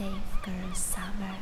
Safe 0.00 0.44
Girl 0.44 0.74
Summer. 0.74 1.34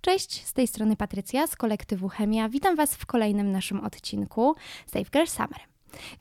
Cześć, 0.00 0.46
z 0.46 0.52
tej 0.52 0.66
strony 0.66 0.96
Patrycja 0.96 1.46
z 1.46 1.56
kolektywu 1.56 2.08
Chemia. 2.08 2.48
Witam 2.48 2.76
Was 2.76 2.94
w 2.94 3.06
kolejnym 3.06 3.52
naszym 3.52 3.80
odcinku 3.80 4.54
Safe 4.86 5.10
Girl 5.12 5.26
Summer. 5.26 5.60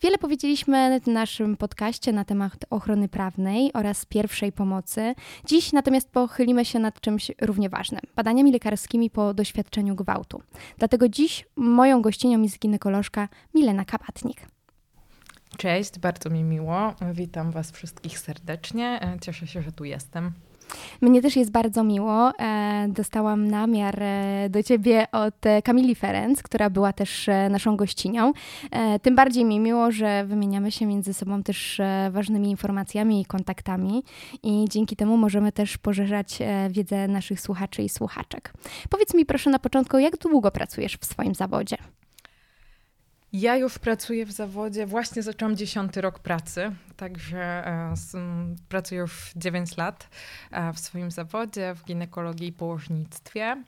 Wiele 0.01 0.17
powiedzieliśmy 0.17 0.99
w 0.99 1.07
naszym 1.07 1.57
podcaście 1.57 2.13
na 2.13 2.25
temat 2.25 2.65
ochrony 2.69 3.09
prawnej 3.09 3.73
oraz 3.73 4.05
pierwszej 4.05 4.51
pomocy. 4.51 5.15
Dziś 5.45 5.73
natomiast 5.73 6.11
pochylimy 6.11 6.65
się 6.65 6.79
nad 6.79 7.01
czymś 7.01 7.31
równie 7.41 7.69
ważnym 7.69 8.01
badaniami 8.15 8.51
lekarskimi 8.51 9.09
po 9.09 9.33
doświadczeniu 9.33 9.95
gwałtu. 9.95 10.41
Dlatego 10.77 11.09
dziś 11.09 11.45
moją 11.55 12.01
gościnią 12.01 12.41
jest 12.41 12.59
ginekolożka 12.59 13.29
Milena 13.53 13.85
Kapatnik. 13.85 14.47
Cześć, 15.57 15.99
bardzo 15.99 16.29
mi 16.29 16.43
miło. 16.43 16.93
Witam 17.13 17.51
Was 17.51 17.71
wszystkich 17.71 18.19
serdecznie. 18.19 18.99
E, 19.01 19.19
Cieszę 19.19 19.47
się, 19.47 19.61
że 19.61 19.71
tu 19.71 19.85
jestem. 19.85 20.31
Mnie 21.01 21.21
też 21.21 21.35
jest 21.35 21.51
bardzo 21.51 21.83
miło. 21.83 22.31
E, 22.39 22.87
dostałam 22.89 23.47
namiar 23.47 24.03
e, 24.03 24.47
do 24.49 24.63
ciebie 24.63 25.07
od 25.11 25.35
Kamili 25.63 25.95
Ferenc, 25.95 26.43
która 26.43 26.69
była 26.69 26.93
też 26.93 27.29
naszą 27.49 27.75
gościnią. 27.75 28.33
Tym 29.01 29.15
bardziej 29.15 29.45
mi 29.45 29.59
miło, 29.59 29.91
że 29.91 30.25
wymieniamy 30.25 30.71
się 30.71 30.85
między 30.85 31.13
sobą 31.13 31.43
też 31.43 31.81
ważnymi 32.11 32.49
informacjami 32.49 33.21
i 33.21 33.25
kontaktami 33.25 34.03
i 34.43 34.65
dzięki 34.69 34.95
temu 34.95 35.17
możemy 35.17 35.51
też 35.51 35.77
poszerzać 35.77 36.41
e, 36.41 36.69
wiedzę 36.69 37.07
naszych 37.07 37.41
słuchaczy 37.41 37.83
i 37.83 37.89
słuchaczek. 37.89 38.53
Powiedz 38.89 39.13
mi 39.13 39.25
proszę 39.25 39.49
na 39.49 39.59
początku, 39.59 39.97
jak 39.97 40.17
długo 40.17 40.51
pracujesz 40.51 40.97
w 40.97 41.05
swoim 41.05 41.35
zawodzie? 41.35 41.77
Ja 43.33 43.57
już 43.57 43.79
pracuję 43.79 44.25
w 44.25 44.31
zawodzie, 44.31 44.85
właśnie 44.85 45.23
zaczęłam 45.23 45.55
dziesiąty 45.55 46.01
rok 46.01 46.19
pracy, 46.19 46.71
także 46.95 47.67
e, 47.67 47.93
pracuję 48.69 49.01
już 49.01 49.31
9 49.35 49.77
lat 49.77 50.09
e, 50.51 50.73
w 50.73 50.79
swoim 50.79 51.11
zawodzie, 51.11 51.75
w 51.75 51.85
ginekologii 51.85 52.47
i 52.47 52.53
położnictwie. 52.53 53.63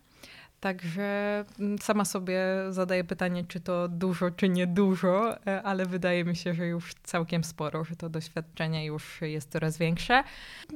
Także 0.59 1.45
sama 1.81 2.05
sobie 2.05 2.39
zadaję 2.69 3.03
pytanie, 3.03 3.45
czy 3.47 3.59
to 3.59 3.87
dużo, 3.87 4.31
czy 4.31 4.49
niedużo, 4.49 5.45
e, 5.47 5.63
ale 5.63 5.85
wydaje 5.85 6.25
mi 6.25 6.35
się, 6.35 6.53
że 6.53 6.67
już 6.67 6.93
całkiem 7.03 7.43
sporo, 7.43 7.83
że 7.83 7.95
to 7.95 8.09
doświadczenie 8.09 8.85
już 8.85 9.21
jest 9.21 9.51
coraz 9.51 9.77
większe. 9.77 10.23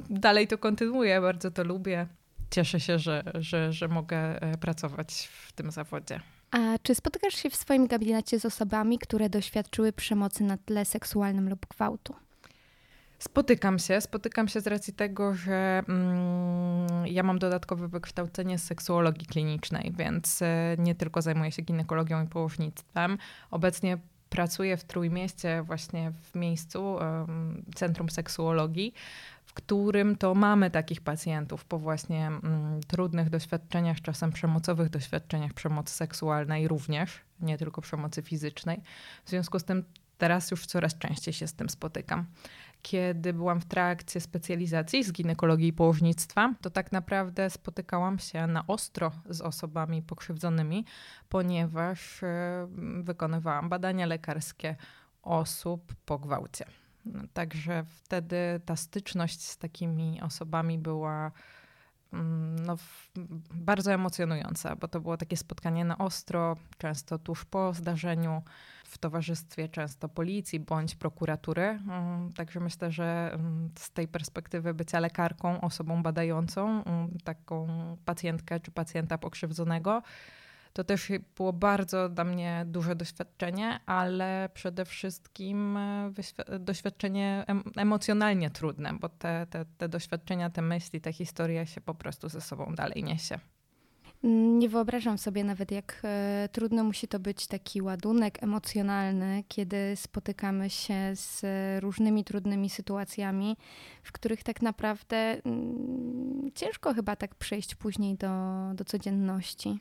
Dalej 0.09 0.47
to 0.47 0.57
kontynuuję, 0.57 1.21
bardzo 1.21 1.51
to 1.51 1.63
lubię. 1.63 2.07
Cieszę 2.51 2.79
się, 2.79 2.99
że, 2.99 3.23
że, 3.35 3.73
że 3.73 3.87
mogę 3.87 4.39
pracować 4.59 5.29
w 5.47 5.51
tym 5.51 5.71
zawodzie. 5.71 6.19
A 6.51 6.57
czy 6.83 6.95
spotykasz 6.95 7.35
się 7.35 7.49
w 7.49 7.55
swoim 7.55 7.87
gabinecie 7.87 8.39
z 8.39 8.45
osobami, 8.45 8.99
które 8.99 9.29
doświadczyły 9.29 9.93
przemocy 9.93 10.43
na 10.43 10.57
tle 10.57 10.85
seksualnym 10.85 11.49
lub 11.49 11.65
gwałtu? 11.67 12.15
Spotykam 13.19 13.79
się, 13.79 14.01
spotykam 14.01 14.47
się 14.47 14.61
z 14.61 14.67
racji 14.67 14.93
tego, 14.93 15.33
że 15.33 15.83
mm, 15.89 17.07
ja 17.07 17.23
mam 17.23 17.39
dodatkowe 17.39 17.87
wykształcenie 17.87 18.59
z 18.59 18.63
seksuologii 18.63 19.27
klinicznej, 19.27 19.91
więc 19.97 20.41
e, 20.41 20.75
nie 20.77 20.95
tylko 20.95 21.21
zajmuję 21.21 21.51
się 21.51 21.61
ginekologią 21.61 22.25
i 22.25 22.27
położnictwem. 22.27 23.17
Obecnie 23.51 23.97
pracuję 24.29 24.77
w 24.77 24.83
Trójmieście, 24.83 25.63
właśnie 25.63 26.11
w 26.31 26.35
miejscu 26.35 26.99
em, 26.99 27.63
Centrum 27.75 28.09
Seksuologii, 28.09 28.93
w 29.49 29.53
którym 29.53 30.15
to 30.15 30.35
mamy 30.35 30.71
takich 30.71 31.01
pacjentów 31.01 31.65
po 31.65 31.79
właśnie 31.79 32.27
mm, 32.27 32.81
trudnych 32.87 33.29
doświadczeniach, 33.29 34.01
czasem 34.01 34.31
przemocowych 34.31 34.89
doświadczeniach 34.89 35.53
przemocy 35.53 35.93
seksualnej 35.93 36.67
również, 36.67 37.21
nie 37.39 37.57
tylko 37.57 37.81
przemocy 37.81 38.21
fizycznej. 38.21 38.81
W 39.25 39.29
związku 39.29 39.59
z 39.59 39.63
tym 39.63 39.83
teraz 40.17 40.51
już 40.51 40.65
coraz 40.65 40.97
częściej 40.97 41.33
się 41.33 41.47
z 41.47 41.53
tym 41.53 41.69
spotykam 41.69 42.25
kiedy 42.81 43.33
byłam 43.33 43.61
w 43.61 43.65
trakcie 43.65 44.21
specjalizacji 44.21 45.03
z 45.03 45.11
ginekologii 45.11 45.67
i 45.67 45.73
położnictwa, 45.73 46.53
to 46.61 46.69
tak 46.69 46.91
naprawdę 46.91 47.49
spotykałam 47.49 48.19
się 48.19 48.47
na 48.47 48.67
ostro 48.67 49.11
z 49.29 49.41
osobami 49.41 50.01
pokrzywdzonymi, 50.01 50.85
ponieważ 51.29 52.23
e, 52.23 52.67
wykonywałam 53.03 53.69
badania 53.69 54.05
lekarskie 54.05 54.75
osób 55.21 55.93
po 56.05 56.19
gwałcie. 56.19 56.65
Także 57.33 57.83
wtedy 57.83 58.61
ta 58.65 58.75
styczność 58.75 59.41
z 59.41 59.57
takimi 59.57 60.21
osobami 60.21 60.77
była 60.77 61.31
mm, 62.13 62.65
no, 62.65 62.77
bardzo 63.53 63.93
emocjonująca, 63.93 64.75
bo 64.75 64.87
to 64.87 64.99
było 64.99 65.17
takie 65.17 65.37
spotkanie 65.37 65.85
na 65.85 65.97
ostro, 65.97 66.55
często 66.77 67.19
tuż 67.19 67.45
po 67.45 67.73
zdarzeniu, 67.73 68.41
w 68.85 68.97
towarzystwie 68.97 69.69
często 69.69 70.09
policji 70.09 70.59
bądź 70.59 70.95
prokuratury. 70.95 71.61
Mm, 71.61 72.33
Także 72.33 72.59
myślę, 72.59 72.91
że 72.91 73.31
mm, 73.33 73.69
z 73.75 73.91
tej 73.91 74.07
perspektywy 74.07 74.73
bycia 74.73 74.99
lekarką, 74.99 75.61
osobą 75.61 76.03
badającą 76.03 76.83
taką 77.23 77.67
pacjentkę 78.05 78.59
czy 78.59 78.71
pacjenta 78.71 79.17
pokrzywdzonego, 79.17 80.01
to 80.73 80.83
też 80.83 81.11
było 81.35 81.53
bardzo 81.53 82.09
dla 82.09 82.23
mnie 82.23 82.63
duże 82.67 82.95
doświadczenie, 82.95 83.79
ale 83.85 84.49
przede 84.53 84.85
wszystkim 84.85 85.77
e, 85.77 86.11
doświadczenie 86.59 87.43
em- 87.47 87.63
emocjonalnie 87.77 88.49
trudne, 88.49 88.93
bo 88.99 89.09
te, 89.09 89.47
te, 89.49 89.65
te 89.77 89.89
doświadczenia, 89.89 90.49
te 90.49 90.61
myśli, 90.61 91.01
ta 91.01 91.11
historia 91.11 91.65
się 91.65 91.81
po 91.81 91.95
prostu 91.95 92.29
ze 92.29 92.41
sobą 92.41 92.75
dalej 92.75 93.03
niesie. 93.03 93.39
Nie 94.23 94.69
wyobrażam 94.69 95.17
sobie 95.17 95.43
nawet, 95.43 95.71
jak 95.71 96.01
e, 96.03 96.49
trudno 96.51 96.83
musi 96.83 97.07
to 97.07 97.19
być 97.19 97.47
taki 97.47 97.81
ładunek 97.81 98.43
emocjonalny, 98.43 99.43
kiedy 99.47 99.95
spotykamy 99.95 100.69
się 100.69 101.15
z 101.15 101.43
e, 101.43 101.79
różnymi 101.79 102.23
trudnymi 102.23 102.69
sytuacjami, 102.69 103.57
w 104.03 104.11
których 104.11 104.43
tak 104.43 104.61
naprawdę 104.61 105.17
mm, 105.45 106.51
ciężko 106.55 106.93
chyba 106.93 107.15
tak 107.15 107.35
przejść 107.35 107.75
później 107.75 108.15
do, 108.15 108.29
do 108.73 108.85
codzienności. 108.85 109.79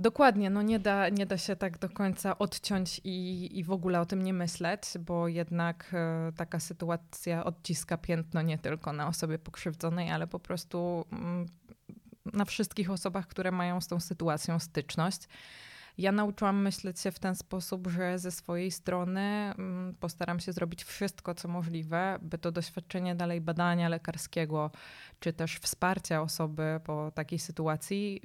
Dokładnie, 0.00 0.50
no 0.50 0.62
nie 0.62 0.78
da, 0.78 1.08
nie 1.08 1.26
da 1.26 1.38
się 1.38 1.56
tak 1.56 1.78
do 1.78 1.88
końca 1.88 2.38
odciąć 2.38 3.00
i, 3.04 3.58
i 3.58 3.64
w 3.64 3.70
ogóle 3.70 4.00
o 4.00 4.06
tym 4.06 4.22
nie 4.22 4.32
myśleć, 4.32 4.82
bo 5.00 5.28
jednak 5.28 5.90
e, 5.92 6.32
taka 6.36 6.60
sytuacja 6.60 7.44
odciska 7.44 7.96
piętno 7.96 8.42
nie 8.42 8.58
tylko 8.58 8.92
na 8.92 9.08
osobie 9.08 9.38
pokrzywdzonej, 9.38 10.10
ale 10.10 10.26
po 10.26 10.38
prostu 10.38 11.04
mm, 11.12 11.46
na 12.32 12.44
wszystkich 12.44 12.90
osobach, 12.90 13.26
które 13.26 13.50
mają 13.50 13.80
z 13.80 13.86
tą 13.86 14.00
sytuacją 14.00 14.58
styczność. 14.58 15.28
Ja 15.98 16.12
nauczyłam 16.12 16.62
myśleć 16.62 17.00
się 17.00 17.12
w 17.12 17.18
ten 17.18 17.34
sposób, 17.34 17.86
że 17.86 18.18
ze 18.18 18.30
swojej 18.30 18.70
strony 18.70 19.20
mm, 19.20 19.94
postaram 20.00 20.40
się 20.40 20.52
zrobić 20.52 20.84
wszystko, 20.84 21.34
co 21.34 21.48
możliwe, 21.48 22.18
by 22.22 22.38
to 22.38 22.52
doświadczenie 22.52 23.14
dalej 23.14 23.40
badania 23.40 23.88
lekarskiego, 23.88 24.70
czy 25.20 25.32
też 25.32 25.56
wsparcia 25.56 26.22
osoby 26.22 26.80
po 26.84 27.12
takiej 27.14 27.38
sytuacji 27.38 28.20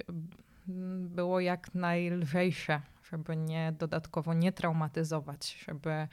było 1.13 1.39
jak 1.39 1.75
najlżejsze, 1.75 2.81
żeby 3.11 3.35
nie 3.35 3.73
dodatkowo 3.79 4.33
nie 4.33 4.51
traumatyzować, 4.51 5.65
żeby 5.67 6.07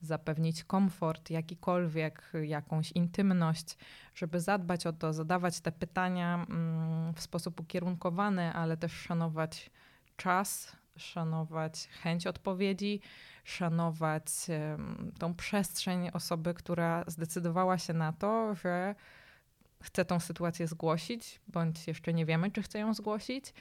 zapewnić 0.00 0.64
komfort 0.64 1.30
jakikolwiek, 1.30 2.32
jakąś 2.42 2.92
intymność, 2.92 3.76
żeby 4.14 4.40
zadbać 4.40 4.86
o 4.86 4.92
to, 4.92 5.12
zadawać 5.12 5.60
te 5.60 5.72
pytania 5.72 6.46
mm, 6.48 7.14
w 7.14 7.20
sposób 7.20 7.60
ukierunkowany, 7.60 8.52
ale 8.52 8.76
też 8.76 8.92
szanować 8.92 9.70
czas, 10.16 10.76
szanować 10.96 11.88
chęć 11.88 12.26
odpowiedzi, 12.26 13.00
szanować 13.44 14.26
tą 15.18 15.34
przestrzeń 15.34 16.10
osoby, 16.12 16.54
która 16.54 17.04
zdecydowała 17.06 17.78
się 17.78 17.92
na 17.92 18.12
to, 18.12 18.54
że 18.54 18.94
chce 19.82 20.04
tą 20.04 20.20
sytuację 20.20 20.66
zgłosić, 20.66 21.40
bądź 21.48 21.86
jeszcze 21.88 22.14
nie 22.14 22.26
wiemy, 22.26 22.50
czy 22.50 22.62
chce 22.62 22.78
ją 22.78 22.94
zgłosić, 22.94 23.54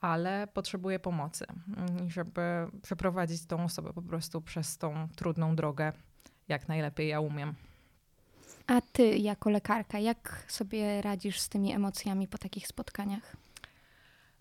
ale 0.00 0.46
potrzebuje 0.46 0.98
pomocy, 0.98 1.46
mm, 1.76 2.10
żeby 2.10 2.42
przeprowadzić 2.82 3.46
tą 3.46 3.64
osobę 3.64 3.92
po 3.92 4.02
prostu 4.02 4.40
przez 4.40 4.78
tą 4.78 5.08
trudną 5.16 5.56
drogę, 5.56 5.92
jak 6.48 6.68
najlepiej 6.68 7.08
ja 7.08 7.20
umiem. 7.20 7.54
A 8.66 8.80
ty, 8.80 9.16
jako 9.16 9.50
lekarka, 9.50 9.98
jak 9.98 10.44
sobie 10.48 11.02
radzisz 11.02 11.40
z 11.40 11.48
tymi 11.48 11.72
emocjami 11.72 12.28
po 12.28 12.38
takich 12.38 12.66
spotkaniach? 12.66 13.36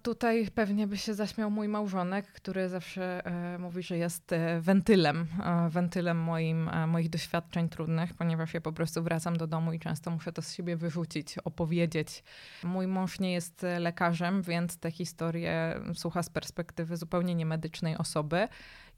Tutaj 0.04 0.48
pewnie 0.56 0.88
by 0.88 0.98
się 0.98 1.13
zaśmiał 1.13 1.51
mój 1.51 1.68
małżonek, 1.68 2.28
który 2.28 2.69
zawsze 2.69 3.25
e, 3.25 3.57
mówi, 3.57 3.84
że 3.84 3.98
jest 3.98 4.34
e, 4.34 4.62
wentylem, 4.62 5.28
e, 5.44 5.69
wentylem 5.69 6.18
moim, 6.18 6.69
e, 6.69 6.88
moich 6.88 7.10
doświadczeń 7.10 7.69
trudnych, 7.69 8.13
ponieważ 8.13 8.54
ja 8.54 8.62
po 8.62 8.74
prostu 8.74 9.04
wracam 9.04 9.38
do 9.38 9.48
domu 9.48 9.74
i 9.74 9.80
często 9.80 10.12
muszę 10.12 10.34
to 10.34 10.42
z 10.42 10.54
siebie 10.54 10.75
wyrzucić, 10.75 11.38
opowiedzieć. 11.38 12.24
Mój 12.63 12.88
mąż 12.88 13.19
nie 13.19 13.34
jest 13.34 13.63
e, 13.63 13.80
lekarzem, 13.80 14.42
więc 14.42 14.78
te 14.78 14.92
historie 14.92 15.80
słucha 15.94 16.24
z 16.24 16.30
perspektywy 16.30 16.98
zupełnie 16.98 17.36
niemedycznej 17.36 17.98
osoby 17.98 18.48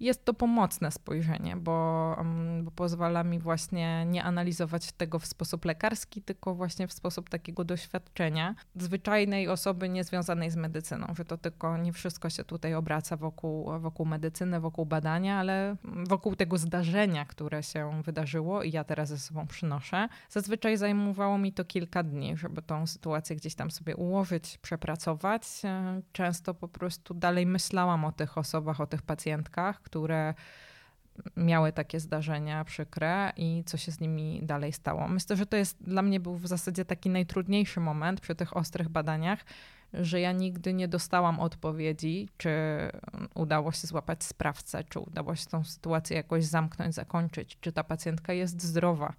jest 0.01 0.25
to 0.25 0.33
pomocne 0.33 0.92
spojrzenie, 0.92 1.57
bo, 1.57 2.15
bo 2.63 2.71
pozwala 2.71 3.24
mi 3.24 3.39
właśnie 3.39 4.06
nie 4.06 4.24
analizować 4.24 4.92
tego 4.92 5.19
w 5.19 5.25
sposób 5.25 5.65
lekarski, 5.65 6.21
tylko 6.21 6.56
właśnie 6.56 6.88
w 6.88 6.94
sposób 6.94 7.30
takiego 7.30 7.63
doświadczenia 7.63 8.56
zwyczajnej 8.75 9.48
osoby 9.48 9.89
niezwiązanej 9.89 10.51
z 10.51 10.56
medycyną, 10.56 11.07
że 11.18 11.25
to 11.25 11.38
tylko 11.38 11.77
nie 11.77 11.94
wszystko 11.94 12.30
się 12.30 12.44
tutaj 12.44 12.75
obraca 12.75 13.18
wokół, 13.18 13.80
wokół 13.80 14.06
medycyny, 14.06 14.59
wokół 14.59 14.86
badania, 14.86 15.39
ale 15.39 15.75
wokół 15.83 16.36
tego 16.36 16.57
zdarzenia, 16.57 17.25
które 17.25 17.63
się 17.63 18.01
wydarzyło 18.03 18.63
i 18.63 18.71
ja 18.71 18.83
teraz 18.83 19.09
ze 19.09 19.18
sobą 19.19 19.48
przynoszę. 19.48 20.07
Zazwyczaj 20.30 20.77
zajmowało 20.77 21.38
mi 21.38 21.53
to 21.53 21.65
kilka 21.65 22.03
dni, 22.03 22.38
żeby 22.38 22.62
tą 22.62 22.88
sytuację 22.88 23.36
gdzieś 23.36 23.56
tam 23.56 23.71
sobie 23.71 23.95
ułożyć, 23.95 24.57
przepracować. 24.57 25.44
Często 26.12 26.53
po 26.53 26.68
prostu 26.68 27.13
dalej 27.13 27.45
myślałam 27.45 28.06
o 28.06 28.12
tych 28.12 28.38
osobach, 28.38 28.81
o 28.81 28.88
tych 28.88 29.01
pacjentkach, 29.01 29.81
które 29.91 30.33
miały 31.38 31.71
takie 31.71 31.99
zdarzenia 31.99 32.65
przykre 32.65 33.33
i 33.38 33.63
co 33.65 33.77
się 33.77 33.91
z 33.91 33.99
nimi 33.99 34.39
dalej 34.43 34.73
stało. 34.73 35.07
Myślę, 35.07 35.35
że 35.35 35.45
to 35.45 35.57
jest 35.57 35.83
dla 35.83 36.01
mnie 36.01 36.19
był 36.19 36.35
w 36.35 36.47
zasadzie 36.47 36.85
taki 36.85 37.09
najtrudniejszy 37.09 37.79
moment 37.79 38.21
przy 38.21 38.35
tych 38.35 38.57
ostrych 38.57 38.89
badaniach, 38.89 39.45
że 39.93 40.19
ja 40.19 40.31
nigdy 40.31 40.73
nie 40.73 40.88
dostałam 40.88 41.39
odpowiedzi, 41.39 42.29
czy 42.38 42.51
udało 43.35 43.71
się 43.71 43.88
złapać 43.88 44.23
sprawcę, 44.23 44.83
czy 44.83 44.99
udało 44.99 45.35
się 45.35 45.45
tą 45.45 45.63
sytuację 45.63 46.17
jakoś 46.17 46.45
zamknąć, 46.45 46.95
zakończyć, 46.95 47.57
czy 47.61 47.71
ta 47.71 47.83
pacjentka 47.83 48.33
jest 48.33 48.61
zdrowa, 48.61 49.13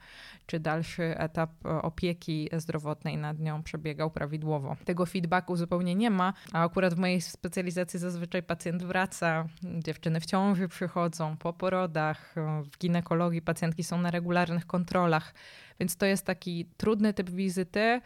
czy 0.47 0.61
dalszy 0.61 1.19
etap 1.19 1.51
opieki 1.83 2.49
zdrowotnej 2.53 3.19
nad 3.19 3.39
nią 3.39 3.63
przebiegał 3.63 4.11
prawidłowo. 4.11 4.77
Tego 4.85 5.07
feedbacku 5.07 5.57
zupełnie 5.57 5.95
nie 5.95 6.11
ma, 6.11 6.33
a 6.53 6.65
akurat 6.65 6.95
w 6.95 6.99
mojej 6.99 7.21
specjalizacji 7.21 7.99
zazwyczaj 7.99 8.43
pacjent 8.43 8.83
wraca, 8.83 9.49
dziewczyny 9.79 10.21
w 10.21 10.27
ciąży 10.27 10.69
przychodzą, 10.69 11.37
po 11.37 11.53
porodach, 11.53 12.35
w 12.73 12.79
ginekologii 12.79 13.43
pacjentki 13.43 13.85
są 13.85 13.99
na 13.99 14.11
regularnych 14.11 14.67
kontrolach, 14.67 15.35
więc 15.81 15.97
to 15.97 16.07
jest 16.07 16.27
taki 16.27 16.67
trudny 16.77 17.15
typ 17.15 17.31
wizyty, 17.31 18.01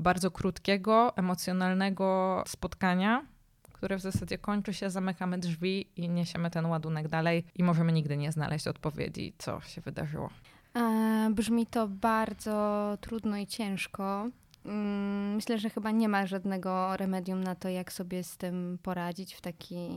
bardzo 0.00 0.30
krótkiego, 0.30 1.16
emocjonalnego 1.16 2.42
spotkania, 2.46 3.26
które 3.72 3.96
w 3.96 4.00
zasadzie 4.00 4.38
kończy 4.38 4.74
się, 4.74 4.90
zamykamy 4.90 5.38
drzwi 5.38 5.86
i 5.96 6.08
niesiemy 6.08 6.50
ten 6.50 6.66
ładunek 6.66 7.08
dalej 7.08 7.44
i 7.54 7.62
możemy 7.62 7.92
nigdy 7.92 8.16
nie 8.16 8.32
znaleźć 8.32 8.66
odpowiedzi, 8.66 9.32
co 9.38 9.60
się 9.60 9.80
wydarzyło. 9.80 10.30
E, 10.76 11.30
brzmi 11.34 11.66
to 11.66 11.88
bardzo 11.88 12.98
trudno 13.00 13.36
i 13.36 13.46
ciężko. 13.46 14.26
Mm, 14.64 15.34
myślę, 15.34 15.58
że 15.58 15.70
chyba 15.70 15.90
nie 15.90 16.08
ma 16.08 16.26
żadnego 16.26 16.96
remedium 16.96 17.44
na 17.44 17.54
to, 17.54 17.68
jak 17.68 17.92
sobie 17.92 18.24
z 18.24 18.36
tym 18.36 18.78
poradzić 18.82 19.34
w 19.34 19.40
taki 19.40 19.90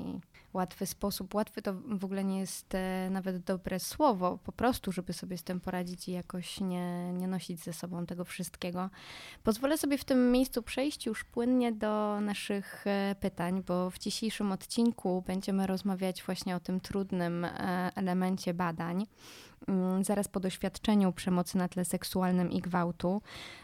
łatwy 0.53 0.85
sposób. 0.85 1.33
Łatwy 1.35 1.61
to 1.61 1.73
w 1.73 2.05
ogóle 2.05 2.23
nie 2.23 2.39
jest 2.39 2.75
e, 2.75 3.09
nawet 3.11 3.37
dobre 3.37 3.79
słowo, 3.79 4.39
po 4.43 4.51
prostu, 4.51 4.91
żeby 4.91 5.13
sobie 5.13 5.37
z 5.37 5.43
tym 5.43 5.59
poradzić 5.59 6.07
i 6.07 6.11
jakoś 6.11 6.59
nie, 6.59 7.13
nie 7.13 7.27
nosić 7.27 7.59
ze 7.59 7.73
sobą 7.73 8.05
tego 8.05 8.25
wszystkiego. 8.25 8.89
Pozwolę 9.43 9.77
sobie 9.77 9.97
w 9.97 10.05
tym 10.05 10.31
miejscu 10.31 10.63
przejść 10.63 11.05
już 11.05 11.23
płynnie 11.23 11.71
do 11.71 12.21
naszych 12.21 12.87
e, 12.87 13.15
pytań, 13.19 13.63
bo 13.67 13.89
w 13.89 13.99
dzisiejszym 13.99 14.51
odcinku 14.51 15.23
będziemy 15.27 15.67
rozmawiać 15.67 16.23
właśnie 16.23 16.55
o 16.55 16.59
tym 16.59 16.79
trudnym 16.79 17.45
e, 17.45 17.91
elemencie 17.95 18.53
badań. 18.53 19.05
Mm, 19.67 20.03
zaraz 20.03 20.27
po 20.27 20.39
doświadczeniu 20.39 21.13
przemocy 21.13 21.57
na 21.57 21.67
tle 21.67 21.85
seksualnym 21.85 22.51
i 22.51 22.61
gwałtu. 22.61 23.21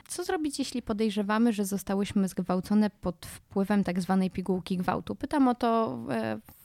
Co 0.07 0.23
zrobić, 0.23 0.59
jeśli 0.59 0.81
podejrzewamy, 0.81 1.53
że 1.53 1.65
zostałyśmy 1.65 2.27
zgwałcone 2.27 2.89
pod 2.89 3.25
wpływem 3.25 3.83
tak 3.83 4.01
zwanej 4.01 4.31
pigułki 4.31 4.77
gwałtu? 4.77 5.15
Pytam 5.15 5.47
o 5.47 5.55
to 5.55 5.99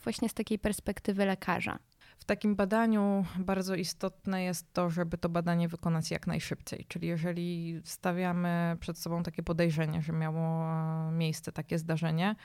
właśnie 0.05 0.29
z 0.29 0.35
takiej 0.35 0.59
perspektywy 0.59 1.27
lekarza. 1.27 1.79
W 2.19 2.25
takim 2.25 2.57
badaniu 2.57 3.25
bardzo 3.39 3.75
istotne 3.75 4.45
jest 4.45 4.73
to, 4.73 4.91
żeby 4.91 5.19
to 5.19 5.29
badanie 5.29 5.69
wykonać 5.69 6.11
jak 6.11 6.27
najszybciej. 6.27 6.85
Czyli 6.89 7.09
jeżeli 7.09 7.81
stawiamy 7.85 8.77
przed 8.81 8.99
sobą 8.99 9.23
takie 9.23 9.43
podejrzenie, 9.43 10.03
że 10.03 10.13
miało 10.13 10.65
miejsce 11.11 11.53
takie 11.53 11.79
zdarzenie, 11.79 12.37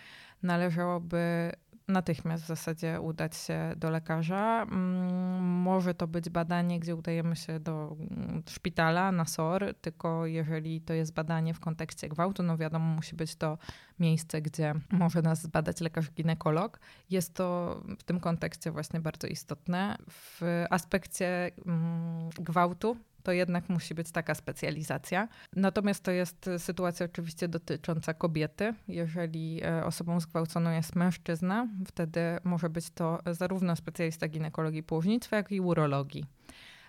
należałoby 0.44 1.52
natychmiast 1.90 2.44
w 2.44 2.48
zasadzie 2.48 3.02
udać 3.02 3.36
się 3.36 3.74
do 3.78 3.90
lekarza. 3.90 4.64
Mm, 4.64 5.44
może 5.44 5.94
to 5.94 6.08
być 6.08 6.30
badanie, 6.30 6.80
gdzie 6.80 6.96
udajemy 6.96 7.36
się 7.36 7.60
do 7.60 7.98
mm, 8.00 8.44
szpitala 8.50 9.12
na 9.12 9.26
SOR, 9.26 9.76
tylko 9.82 10.26
jeżeli 10.26 10.82
to 10.82 10.94
jest 10.94 11.14
badanie 11.14 11.54
w 11.54 11.60
kontekście 11.60 12.10
gwałtu, 12.10 12.44
no 12.44 12.58
wiadomo, 12.58 12.86
musi 12.86 13.16
być 13.16 13.36
to 13.36 13.58
miejsce, 14.00 14.42
gdzie 14.42 14.74
może 14.92 15.22
nas 15.22 15.42
zbadać 15.42 15.82
lekarz 15.82 16.12
ginekolog. 16.12 16.80
Jest 17.10 17.34
to 17.34 17.80
w 18.00 18.04
tym 18.04 18.20
kontekście 18.20 18.72
właśnie 18.72 19.00
bardzo 19.00 19.28
istotne. 19.28 19.98
W 20.10 20.42
aspekcie 20.70 21.52
mm, 21.66 22.30
gwałtu 22.30 22.98
to 23.24 23.32
jednak 23.32 23.70
musi 23.70 23.96
być 23.96 24.12
taka 24.12 24.36
specjalizacja. 24.36 25.28
Natomiast 25.56 26.04
to 26.04 26.12
jest 26.12 26.50
sytuacja 26.58 27.06
oczywiście 27.06 27.48
dotycząca 27.48 28.14
kobiety. 28.14 28.74
Jeżeli 28.88 29.64
e, 29.64 29.86
osobą 29.86 30.20
zgwałconą 30.20 30.72
jest 30.72 30.96
mężczyzna, 30.96 31.68
wtedy 31.88 32.20
może 32.44 32.70
być 32.70 32.90
to 32.90 33.20
zarówno 33.32 33.76
specjalista 33.76 34.28
ginekologii 34.28 34.84
położnictwa, 34.84 35.38
jak 35.38 35.52
i 35.52 35.62
urologii 35.62 36.26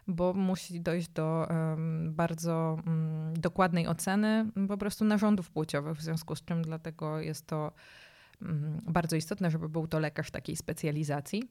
bo 0.08 0.32
musi 0.32 0.80
dojść 0.80 1.08
do 1.08 1.46
um, 1.50 2.14
bardzo 2.14 2.78
um, 2.86 3.34
dokładnej 3.36 3.86
oceny 3.88 4.46
po 4.68 4.76
prostu 4.76 5.04
narządów 5.04 5.50
płciowych, 5.50 5.96
w 5.96 6.02
związku 6.02 6.36
z 6.36 6.44
czym 6.44 6.62
dlatego 6.62 7.20
jest 7.20 7.46
to 7.46 7.72
um, 8.42 8.80
bardzo 8.86 9.16
istotne, 9.16 9.50
żeby 9.50 9.68
był 9.68 9.86
to 9.86 9.98
lekarz 9.98 10.30
takiej 10.30 10.56
specjalizacji. 10.56 11.48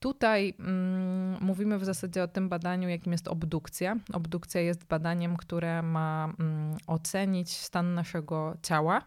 Tutaj 0.00 0.54
mm, 0.58 1.36
mówimy 1.40 1.78
w 1.78 1.84
zasadzie 1.84 2.22
o 2.22 2.28
tym 2.28 2.48
badaniu, 2.48 2.88
jakim 2.88 3.12
jest 3.12 3.28
obdukcja. 3.28 3.96
Obdukcja 4.12 4.60
jest 4.60 4.84
badaniem, 4.84 5.36
które 5.36 5.82
ma 5.82 6.32
mm, 6.38 6.76
ocenić 6.86 7.56
stan 7.56 7.94
naszego 7.94 8.56
ciała 8.62 9.02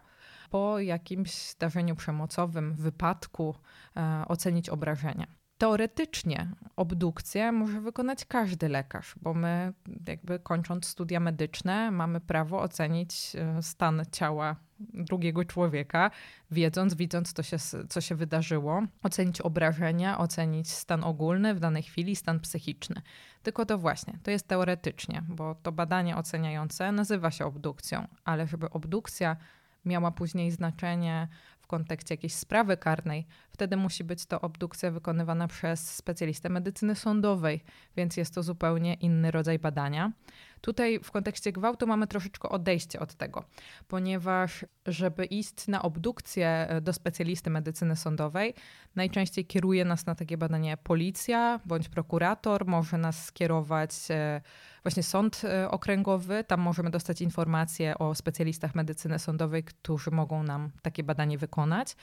po 0.50 0.78
jakimś 0.78 1.50
zdarzeniu 1.50 1.96
przemocowym, 1.96 2.74
wypadku, 2.74 3.54
e, 3.96 4.24
ocenić 4.28 4.68
obrażenia. 4.68 5.39
Teoretycznie 5.60 6.48
obdukcję 6.76 7.52
może 7.52 7.80
wykonać 7.80 8.24
każdy 8.24 8.68
lekarz, 8.68 9.14
bo 9.22 9.34
my, 9.34 9.72
jakby 10.08 10.38
kończąc 10.38 10.86
studia 10.86 11.20
medyczne, 11.20 11.90
mamy 11.90 12.20
prawo 12.20 12.62
ocenić 12.62 13.36
e, 13.36 13.62
stan 13.62 14.02
ciała 14.12 14.56
drugiego 14.80 15.44
człowieka, 15.44 16.10
wiedząc, 16.50 16.94
widząc, 16.94 17.32
co 17.32 17.42
się, 17.42 17.56
co 17.88 18.00
się 18.00 18.14
wydarzyło, 18.14 18.82
ocenić 19.02 19.40
obrażenia, 19.40 20.18
ocenić 20.18 20.70
stan 20.70 21.04
ogólny 21.04 21.54
w 21.54 21.60
danej 21.60 21.82
chwili, 21.82 22.16
stan 22.16 22.40
psychiczny. 22.40 23.02
Tylko 23.42 23.66
to 23.66 23.78
właśnie, 23.78 24.18
to 24.22 24.30
jest 24.30 24.48
teoretycznie, 24.48 25.22
bo 25.28 25.54
to 25.54 25.72
badanie 25.72 26.16
oceniające 26.16 26.92
nazywa 26.92 27.30
się 27.30 27.46
obdukcją, 27.46 28.08
ale 28.24 28.46
żeby 28.46 28.70
obdukcja 28.70 29.36
miała 29.84 30.10
później 30.10 30.50
znaczenie 30.50 31.28
w 31.60 31.66
kontekście 31.66 32.14
jakiejś 32.14 32.34
sprawy 32.34 32.76
karnej, 32.76 33.26
wtedy 33.52 33.76
musi 33.76 34.04
być 34.04 34.26
to 34.26 34.40
obdukcja 34.40 34.90
wykonywana 34.90 35.48
przez 35.48 35.94
specjalistę 35.94 36.48
medycyny 36.48 36.94
sądowej, 36.94 37.64
więc 37.96 38.16
jest 38.16 38.34
to 38.34 38.42
zupełnie 38.42 38.94
inny 38.94 39.30
rodzaj 39.30 39.58
badania. 39.58 40.12
Tutaj 40.60 41.00
w 41.02 41.10
kontekście 41.10 41.52
gwałtu 41.52 41.86
mamy 41.86 42.06
troszeczkę 42.06 42.48
odejście 42.48 43.00
od 43.00 43.14
tego, 43.14 43.44
ponieważ 43.88 44.64
żeby 44.86 45.24
iść 45.24 45.68
na 45.68 45.82
obdukcję 45.82 46.48
e, 46.48 46.80
do 46.80 46.92
specjalisty 46.92 47.50
medycyny 47.50 47.96
sądowej, 47.96 48.54
najczęściej 48.94 49.46
kieruje 49.46 49.84
nas 49.84 50.06
na 50.06 50.14
takie 50.14 50.38
badanie 50.38 50.76
policja 50.76 51.60
bądź 51.64 51.88
prokurator, 51.88 52.66
może 52.66 52.98
nas 52.98 53.24
skierować 53.24 53.90
e, 54.10 54.40
właśnie 54.82 55.02
sąd 55.02 55.42
e, 55.44 55.70
okręgowy, 55.70 56.44
tam 56.44 56.60
możemy 56.60 56.90
dostać 56.90 57.20
informacje 57.20 57.98
o 57.98 58.14
specjalistach 58.14 58.74
medycyny 58.74 59.18
sądowej, 59.18 59.64
którzy 59.64 60.10
mogą 60.10 60.42
nam 60.42 60.70
takie 60.82 61.04
badanie 61.04 61.38
wykonać. 61.38 61.96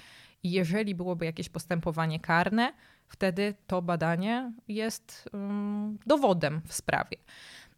I 0.43 0.51
jeżeli 0.51 0.95
byłoby 0.95 1.25
jakieś 1.25 1.49
postępowanie 1.49 2.19
karne, 2.19 2.73
wtedy 3.07 3.53
to 3.67 3.81
badanie 3.81 4.51
jest 4.67 5.29
um, 5.33 5.97
dowodem 6.05 6.61
w 6.65 6.73
sprawie. 6.73 7.17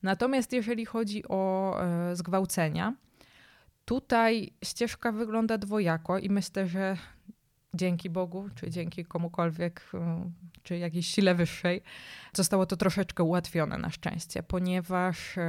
Natomiast 0.03 0.53
jeżeli 0.53 0.85
chodzi 0.85 1.23
o 1.27 1.75
e, 1.81 2.15
zgwałcenia, 2.15 2.93
tutaj 3.85 4.53
ścieżka 4.63 5.11
wygląda 5.11 5.57
dwojako 5.57 6.19
i 6.19 6.29
myślę, 6.29 6.67
że 6.67 6.97
dzięki 7.73 8.09
Bogu, 8.09 8.49
czy 8.55 8.69
dzięki 8.69 9.05
komukolwiek, 9.05 9.91
e, 9.93 10.31
czy 10.63 10.77
jakiejś 10.77 11.07
sile 11.07 11.35
wyższej, 11.35 11.81
zostało 12.33 12.65
to 12.65 12.77
troszeczkę 12.77 13.23
ułatwione 13.23 13.77
na 13.77 13.89
szczęście, 13.89 14.43
ponieważ 14.43 15.37
e, 15.37 15.41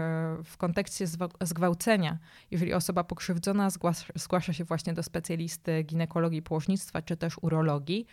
w 0.45 0.57
kontekście 0.57 1.07
zgwałcenia, 1.41 2.19
jeżeli 2.51 2.75
osoba 2.75 3.05
pokrzywdzona 3.05 3.71
zgłasza, 3.71 4.13
zgłasza 4.15 4.53
się 4.53 4.65
właśnie 4.65 4.93
do 4.93 5.03
specjalisty 5.03 5.83
ginekologii 5.83 6.43
położnictwa, 6.43 7.03
czy 7.03 7.17
też 7.17 7.37
urologii, 7.43 8.07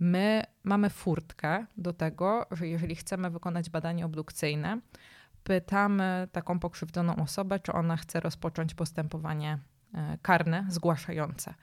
my 0.00 0.42
mamy 0.64 0.90
furtkę 0.90 1.66
do 1.76 1.92
tego, 1.92 2.46
że 2.50 2.68
jeżeli 2.68 2.96
chcemy 2.96 3.30
wykonać 3.30 3.70
badanie 3.70 4.06
obdukcyjne, 4.06 4.80
pytamy 5.44 6.28
taką 6.32 6.58
pokrzywdzoną 6.58 7.16
osobę, 7.16 7.58
czy 7.58 7.72
ona 7.72 7.96
chce 7.96 8.20
rozpocząć 8.20 8.74
postępowanie 8.74 9.58
e, 9.94 10.18
karne 10.22 10.66
zgłaszające. 10.68 11.54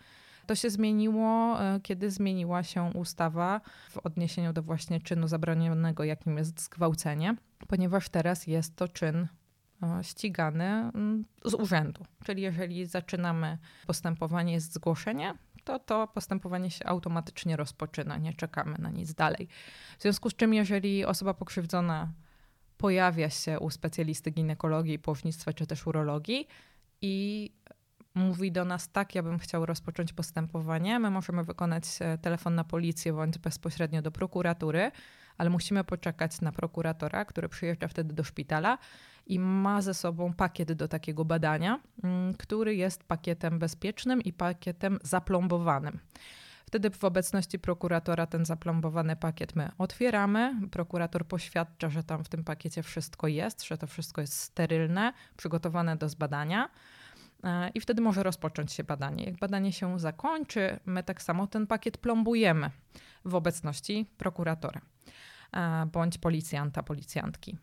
To 0.48 0.56
się 0.56 0.70
zmieniło, 0.70 1.62
e, 1.62 1.80
kiedy 1.80 2.12
zmieniła 2.12 2.64
się 2.64 2.92
ustawa 2.94 3.62
w 3.90 3.98
odniesieniu 3.98 4.54
do 4.54 4.64
właśnie 4.64 5.02
czynu 5.02 5.28
zabronionego, 5.28 6.04
jakim 6.04 6.38
jest 6.38 6.62
zgwałcenie, 6.62 7.36
ponieważ 7.68 8.10
teraz 8.10 8.48
jest 8.48 8.76
to 8.76 8.88
czyn 8.88 9.28
e, 9.84 10.04
ścigany 10.04 10.66
mm, 10.66 11.26
z 11.46 11.54
urzędu. 11.54 12.06
Czyli 12.24 12.42
jeżeli 12.42 12.86
zaczynamy 12.86 13.58
postępowanie, 13.88 14.54
jest 14.54 14.74
zgłoszenie, 14.74 15.34
to 15.64 15.80
to 15.80 16.08
postępowanie 16.08 16.72
się 16.72 16.86
automatycznie 16.86 17.56
rozpoczyna, 17.56 18.18
nie 18.18 18.34
czekamy 18.34 18.78
na 18.80 18.90
nic 18.90 19.14
dalej. 19.14 19.48
W 19.98 20.02
związku 20.02 20.30
z 20.30 20.36
czym, 20.36 20.54
jeżeli 20.54 21.06
osoba 21.06 21.34
pokrzywdzona 21.34 22.12
pojawia 22.78 23.30
się 23.30 23.60
u 23.60 23.70
specjalisty 23.70 24.32
ginekologii, 24.32 25.00
położnictwa 25.00 25.54
czy 25.54 25.68
też 25.68 25.88
urologii 25.88 26.48
i 27.02 27.52
mówi 28.18 28.52
do 28.52 28.66
nas 28.66 28.90
tak, 28.92 29.16
ja 29.16 29.24
bym 29.24 29.40
chciał 29.40 29.66
rozpocząć 29.66 30.14
postępowanie, 30.14 31.00
my 31.00 31.10
możemy 31.10 31.44
wykonać 31.44 31.84
e, 32.00 32.18
telefon 32.18 32.56
na 32.56 32.64
policję 32.64 33.14
bądź 33.14 33.38
bezpośrednio 33.38 34.02
do 34.02 34.12
prokuratury, 34.12 34.92
ale 35.38 35.50
musimy 35.50 35.84
poczekać 35.84 36.42
na 36.42 36.52
prokuratora, 36.52 37.26
który 37.26 37.50
przyjeżdża 37.50 37.88
wtedy 37.88 38.14
do 38.14 38.24
szpitala 38.24 38.78
i 39.28 39.40
ma 39.40 39.82
ze 39.82 39.94
sobą 39.94 40.34
pakiet 40.34 40.74
do 40.74 40.88
takiego 40.88 41.26
badania, 41.26 41.80
mm, 42.04 42.34
który 42.34 42.76
jest 42.76 43.04
pakietem 43.04 43.60
bezpiecznym 43.60 44.22
i 44.22 44.34
pakietem 44.34 45.00
zaplombowanym. 45.04 46.00
Wtedy 46.68 46.90
w 46.90 47.04
obecności 47.04 47.60
prokuratora 47.60 48.26
ten 48.26 48.46
zaplombowany 48.46 49.16
pakiet 49.16 49.56
my 49.56 49.72
otwieramy. 49.78 50.56
Prokurator 50.72 51.26
poświadcza, 51.26 51.90
że 51.90 52.04
tam 52.04 52.24
w 52.24 52.30
tym 52.30 52.44
pakiecie 52.44 52.84
wszystko 52.84 53.28
jest, 53.28 53.64
że 53.64 53.78
to 53.78 53.88
wszystko 53.88 54.22
jest 54.22 54.40
sterylne, 54.40 55.14
przygotowane 55.38 55.96
do 55.96 56.10
zbadania. 56.10 56.70
E, 57.48 57.70
I 57.70 57.82
wtedy 57.82 58.02
może 58.02 58.24
rozpocząć 58.24 58.72
się 58.74 58.84
badanie. 58.84 59.24
Jak 59.24 59.38
badanie 59.38 59.74
się 59.74 60.00
zakończy, 60.00 60.80
my 60.86 61.04
tak 61.04 61.22
samo 61.22 61.48
ten 61.48 61.68
pakiet 61.68 61.98
plombujemy 61.98 62.72
w 63.26 63.36
obecności 63.36 64.06
prokuratora 64.18 64.82
e, 65.54 65.86
bądź 65.86 66.18
policjanta, 66.18 66.84
policjantki. 66.84 67.58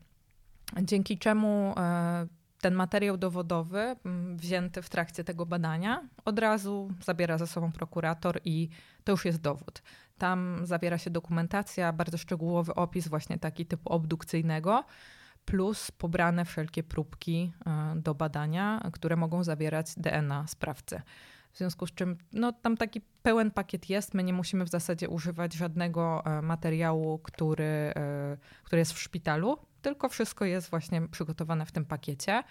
Dzięki 0.83 1.19
czemu 1.19 1.75
e, 1.77 2.27
ten 2.61 2.75
materiał 2.75 3.17
dowodowy 3.17 3.97
wzięty 4.37 4.83
w 4.83 4.89
trakcie 4.89 5.25
tego 5.25 5.47
badania 5.47 6.09
od 6.25 6.39
razu 6.39 6.91
zabiera 7.01 7.39
ze 7.39 7.47
sobą 7.47 7.73
prokurator 7.73 8.41
i 8.45 8.69
to 9.05 9.13
już 9.13 9.25
jest 9.25 9.41
dowód. 9.41 9.83
Tam 10.19 10.61
zawiera 10.63 10.99
się 10.99 11.11
dokumentacja, 11.11 11.93
bardzo 11.93 12.19
szczegółowy 12.19 12.75
opis 12.75 13.09
właśnie 13.09 13.39
taki 13.39 13.67
typu 13.67 13.89
obdukcyjnego, 13.93 14.85
plus 15.45 15.91
pobrane 15.91 16.45
wszelkie 16.45 16.83
próbki 16.83 17.53
e, 17.67 17.95
do 17.97 18.15
badania, 18.15 18.91
które 18.93 19.17
mogą 19.17 19.45
zawierać 19.45 19.95
DNA 19.97 20.47
sprawcy. 20.47 21.03
W 21.53 21.59
związku 21.59 21.87
z 21.87 21.95
czym 21.95 22.17
no, 22.33 22.53
tam 22.53 22.77
taki 22.77 23.01
pełen 23.23 23.51
pakiet 23.51 23.91
jest. 23.91 24.15
My 24.15 24.25
nie 24.25 24.33
musimy 24.33 24.65
w 24.65 24.69
zasadzie 24.69 25.09
używać 25.09 25.55
żadnego 25.55 26.23
e, 26.27 26.43
materiału, 26.43 27.19
który, 27.19 27.65
e, 27.65 28.37
który 28.65 28.79
jest 28.79 28.93
w 28.93 28.99
szpitalu, 28.99 29.59
tylko 29.83 30.09
wszystko 30.09 30.45
jest 30.45 30.71
właśnie 30.71 31.09
przygotowane 31.09 31.67
w 31.67 31.73
tym 31.73 31.85
pakiecie. 31.85 32.43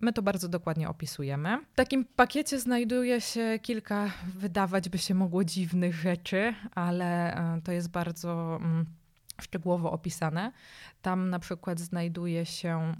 My 0.00 0.12
to 0.12 0.22
bardzo 0.22 0.48
dokładnie 0.48 0.88
opisujemy. 0.88 1.58
W 1.72 1.76
takim 1.76 2.04
pakiecie 2.04 2.60
znajduje 2.60 3.20
się 3.20 3.58
kilka, 3.62 4.10
wydawać 4.36 4.88
by 4.88 4.98
się 4.98 5.14
mogło 5.14 5.44
dziwnych 5.44 5.94
rzeczy, 5.94 6.54
ale 6.74 7.36
to 7.64 7.72
jest 7.72 7.90
bardzo. 7.90 8.60
Szczegółowo 9.40 9.92
opisane. 9.92 10.52
Tam 11.02 11.30
na 11.30 11.38
przykład 11.38 11.80
znajduje 11.80 12.46
się 12.46 12.94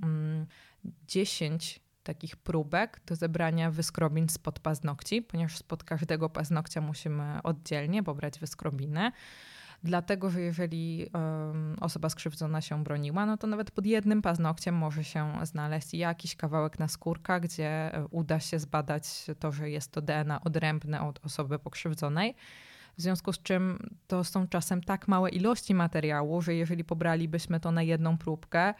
10 1.07 1.77
mm, 1.77 1.89
takich 2.03 2.37
próbek 2.37 3.01
do 3.07 3.17
zebrania 3.17 3.71
wyskrobin 3.71 4.29
spod 4.29 4.59
paznokci, 4.59 5.23
ponieważ 5.23 5.59
spod 5.59 5.85
każdego 5.85 6.31
paznokcia 6.31 6.81
musimy 6.81 7.43
oddzielnie 7.43 8.03
pobrać 8.03 8.39
wyskrobinę. 8.39 9.13
Dlatego, 9.83 10.31
że 10.31 10.41
jeżeli 10.41 11.11
osoba 11.81 12.09
skrzywdzona 12.09 12.61
się 12.61 12.85
broniła, 12.85 13.27
no 13.27 13.37
to 13.37 13.47
nawet 13.47 13.71
pod 13.71 13.87
jednym 13.87 14.23
paznokciem 14.23 14.75
może 14.75 15.05
się 15.05 15.33
znaleźć 15.43 15.95
jakiś 15.95 16.37
kawałek 16.37 16.79
naskórka, 16.79 17.41
gdzie 17.41 17.95
e, 17.95 18.07
uda 18.11 18.41
się 18.41 18.59
zbadać 18.59 19.27
to, 19.39 19.53
że 19.53 19.71
jest 19.71 19.93
to 19.93 20.03
DNA 20.03 20.41
odrębne 20.41 21.01
od 21.01 21.25
osoby 21.25 21.59
pokrzywdzonej. 21.59 22.35
W 22.99 23.03
związku 23.03 23.33
z 23.33 23.43
czym 23.43 23.79
to 24.07 24.25
są 24.25 24.49
czasem 24.49 24.83
tak 24.83 25.09
małe 25.09 25.31
ilości 25.31 25.75
materiału, 25.75 26.43
że 26.43 26.55
jeżeli 26.55 26.85
pobralibyśmy 26.85 27.61
to 27.61 27.73
na 27.73 27.83
jedną 27.83 28.19
próbkę, 28.19 28.75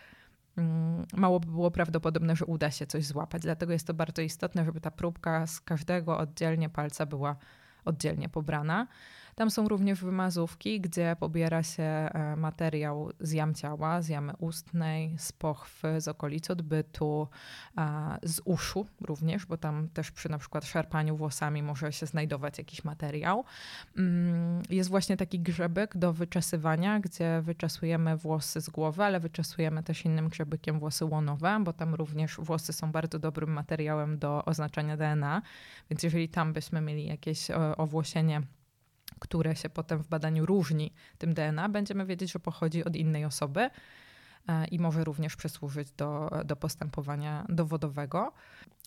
mm, 0.57 1.07
mało 1.17 1.41
by 1.41 1.47
było 1.47 1.71
prawdopodobne, 1.71 2.37
że 2.37 2.45
uda 2.47 2.71
się 2.71 2.87
coś 2.87 3.05
złapać. 3.05 3.43
Dlatego 3.43 3.73
jest 3.73 3.87
to 3.87 3.95
bardzo 3.95 4.23
istotne, 4.23 4.65
żeby 4.65 4.81
ta 4.81 4.91
próbka 4.91 5.47
z 5.47 5.61
każdego 5.61 6.19
oddzielnie 6.19 6.69
palca 6.69 7.07
była 7.07 7.37
oddzielnie 7.85 8.29
pobrana. 8.29 8.87
Tam 9.39 9.51
są 9.51 9.69
również 9.69 10.05
wymazówki, 10.05 10.81
gdzie 10.81 11.17
pobiera 11.21 11.63
się 11.63 11.83
e, 11.83 12.37
materiał 12.37 13.11
z 13.21 13.33
jam 13.33 13.55
ciała, 13.55 14.03
z 14.03 14.09
jamy 14.09 14.33
ustnej, 14.39 15.19
z 15.19 15.33
pochwy, 15.33 16.01
z 16.01 16.09
okolic 16.09 16.51
odbytu, 16.51 17.29
z 18.23 18.41
uszu 18.45 18.87
również, 19.01 19.47
bo 19.47 19.57
tam 19.57 19.89
też 19.89 20.11
przy 20.11 20.29
na 20.29 20.39
przykład 20.39 20.65
szarpaniu 20.65 21.17
włosami 21.17 21.63
może 21.63 21.93
się 21.93 22.07
znajdować 22.07 22.59
jakiś 22.59 22.85
materiał. 22.85 23.45
Mm, 23.97 24.63
jest 24.71 24.91
właśnie 24.91 25.17
taki 25.17 25.41
grzebek 25.41 25.97
do 25.97 26.13
wyczesywania, 26.13 27.01
gdzie 27.01 27.41
wyczesujemy 27.43 28.17
włosy 28.17 28.61
z 28.61 28.69
głowy, 28.69 29.05
ale 29.05 29.21
wyczesujemy 29.21 29.83
też 29.83 30.05
innym 30.05 30.29
grzebykiem 30.29 30.79
włosy 30.79 31.05
łonowe, 31.05 31.61
bo 31.65 31.73
tam 31.73 31.95
również 31.95 32.37
włosy 32.37 32.73
są 32.73 32.93
bardzo 32.93 33.19
dobrym 33.19 33.53
materiałem 33.53 34.19
do 34.19 34.45
oznaczania 34.45 34.97
DNA, 34.97 35.43
więc 35.91 36.03
jeżeli 36.03 36.29
tam 36.29 36.53
byśmy 36.53 36.81
mieli 36.81 37.07
jakieś 37.07 37.51
e, 37.51 37.77
owłosienie 37.77 38.43
które 39.19 39.57
się 39.57 39.71
potem 39.71 40.03
w 40.03 40.09
badaniu 40.09 40.47
różni 40.47 40.93
tym 41.19 41.35
DNA, 41.35 41.69
będziemy 41.69 42.07
wiedzieć, 42.07 42.33
że 42.33 42.41
pochodzi 42.41 42.85
od 42.85 42.97
innej 42.97 43.25
osoby 43.25 43.71
e, 44.49 44.67
i 44.67 44.79
może 44.79 45.05
również 45.05 45.37
przysłużyć 45.37 45.93
do, 45.93 46.31
do 46.45 46.57
postępowania 46.57 47.47
dowodowego. 47.49 48.33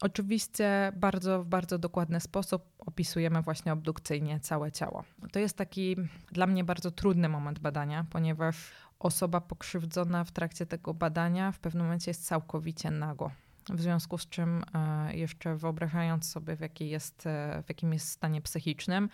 Oczywiście 0.02 0.92
bardzo, 0.96 1.44
w 1.44 1.48
bardzo 1.48 1.78
dokładny 1.78 2.20
sposób 2.20 2.64
opisujemy 2.80 3.42
właśnie 3.42 3.74
obdukcyjnie 3.74 4.40
całe 4.40 4.72
ciało. 4.72 5.04
To 5.32 5.40
jest 5.40 5.58
taki 5.58 5.96
dla 6.32 6.48
mnie 6.48 6.64
bardzo 6.64 6.92
trudny 6.92 7.30
moment 7.30 7.60
badania, 7.60 8.06
ponieważ 8.10 8.72
osoba 9.00 9.42
pokrzywdzona 9.42 10.24
w 10.24 10.32
trakcie 10.32 10.66
tego 10.66 10.94
badania 10.94 11.52
w 11.52 11.60
pewnym 11.60 11.84
momencie 11.84 12.12
jest 12.12 12.26
całkowicie 12.26 12.92
nago. 12.92 13.32
W 13.70 13.82
związku 13.82 14.18
z 14.18 14.30
czym, 14.30 14.64
e, 14.74 15.16
jeszcze 15.16 15.56
wyobrażając 15.56 16.32
sobie, 16.32 16.56
w, 16.56 16.60
jakiej 16.60 16.90
jest, 16.90 17.28
e, 17.28 17.64
w 17.66 17.70
jakim 17.70 17.94
jest 17.94 18.10
stanie 18.10 18.42
psychicznym, 18.42 19.10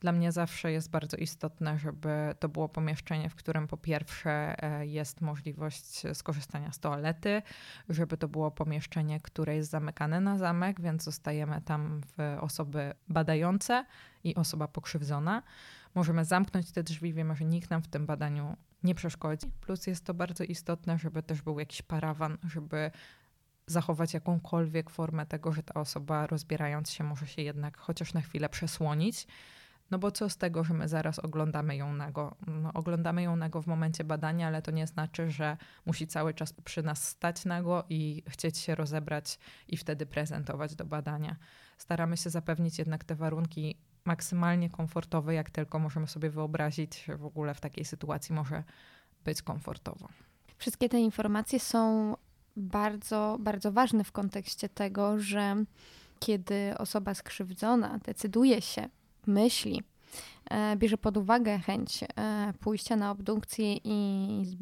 dla 0.00 0.12
mnie 0.12 0.32
zawsze 0.32 0.72
jest 0.72 0.90
bardzo 0.90 1.16
istotne, 1.16 1.78
żeby 1.78 2.34
to 2.38 2.48
było 2.48 2.68
pomieszczenie, 2.68 3.30
w 3.30 3.34
którym 3.34 3.68
po 3.68 3.76
pierwsze 3.76 4.62
e, 4.62 4.86
jest 4.86 5.20
możliwość 5.20 6.02
skorzystania 6.14 6.72
z 6.72 6.78
toalety, 6.78 7.42
żeby 7.88 8.16
to 8.16 8.28
było 8.28 8.50
pomieszczenie, 8.50 9.20
które 9.20 9.56
jest 9.56 9.70
zamykane 9.70 10.20
na 10.20 10.38
zamek, 10.38 10.80
więc 10.80 11.02
zostajemy 11.02 11.60
tam 11.60 12.00
w 12.16 12.36
osoby 12.40 12.94
badające 13.08 13.84
i 14.24 14.34
osoba 14.34 14.68
pokrzywdzona. 14.68 15.42
Możemy 15.94 16.24
zamknąć 16.24 16.72
te 16.72 16.82
drzwi, 16.82 17.12
wiemy, 17.12 17.36
że 17.36 17.44
nikt 17.44 17.70
nam 17.70 17.82
w 17.82 17.88
tym 17.88 18.06
badaniu 18.06 18.56
nie 18.84 18.94
przeszkodzi. 18.94 19.46
Plus 19.60 19.86
jest 19.86 20.04
to 20.04 20.14
bardzo 20.14 20.44
istotne, 20.44 20.98
żeby 20.98 21.22
też 21.22 21.42
był 21.42 21.58
jakiś 21.58 21.82
parawan, 21.82 22.38
żeby 22.44 22.90
zachować 23.66 24.14
jakąkolwiek 24.14 24.90
formę 24.90 25.26
tego, 25.26 25.52
że 25.52 25.62
ta 25.62 25.74
osoba 25.74 26.26
rozbierając 26.26 26.90
się 26.90 27.04
może 27.04 27.26
się 27.26 27.42
jednak 27.42 27.78
chociaż 27.78 28.14
na 28.14 28.20
chwilę 28.20 28.48
przesłonić. 28.48 29.26
No 29.90 29.98
bo 29.98 30.10
co 30.10 30.28
z 30.28 30.36
tego, 30.36 30.64
że 30.64 30.74
my 30.74 30.88
zaraz 30.88 31.18
oglądamy 31.18 31.76
ją 31.76 31.92
nago? 31.92 32.36
No, 32.46 32.72
oglądamy 32.74 33.22
ją 33.22 33.36
nago 33.36 33.62
w 33.62 33.66
momencie 33.66 34.04
badania, 34.04 34.46
ale 34.46 34.62
to 34.62 34.70
nie 34.70 34.86
znaczy, 34.86 35.30
że 35.30 35.56
musi 35.86 36.06
cały 36.06 36.34
czas 36.34 36.52
przy 36.52 36.82
nas 36.82 37.08
stać 37.08 37.44
nago 37.44 37.84
i 37.88 38.22
chcieć 38.28 38.58
się 38.58 38.74
rozebrać 38.74 39.38
i 39.68 39.76
wtedy 39.76 40.06
prezentować 40.06 40.74
do 40.74 40.84
badania. 40.84 41.36
Staramy 41.78 42.16
się 42.16 42.30
zapewnić 42.30 42.78
jednak 42.78 43.04
te 43.04 43.14
warunki 43.14 43.78
maksymalnie 44.04 44.70
komfortowe, 44.70 45.34
jak 45.34 45.50
tylko 45.50 45.78
możemy 45.78 46.06
sobie 46.06 46.30
wyobrazić, 46.30 47.04
że 47.04 47.16
w 47.16 47.24
ogóle 47.24 47.54
w 47.54 47.60
takiej 47.60 47.84
sytuacji 47.84 48.34
może 48.34 48.64
być 49.24 49.42
komfortowo. 49.42 50.08
Wszystkie 50.58 50.88
te 50.88 51.00
informacje 51.00 51.60
są 51.60 52.14
bardzo, 52.56 53.36
bardzo 53.40 53.72
ważne 53.72 54.04
w 54.04 54.12
kontekście 54.12 54.68
tego, 54.68 55.18
że 55.18 55.64
kiedy 56.20 56.78
osoba 56.78 57.14
skrzywdzona 57.14 57.98
decyduje 57.98 58.62
się, 58.62 58.88
myśli, 59.26 59.82
e, 60.50 60.76
bierze 60.76 60.98
pod 60.98 61.16
uwagę 61.16 61.58
chęć 61.58 62.02
e, 62.02 62.52
pójścia 62.60 62.96
na 62.96 63.10
obdukcję 63.10 63.76
i 63.84 64.58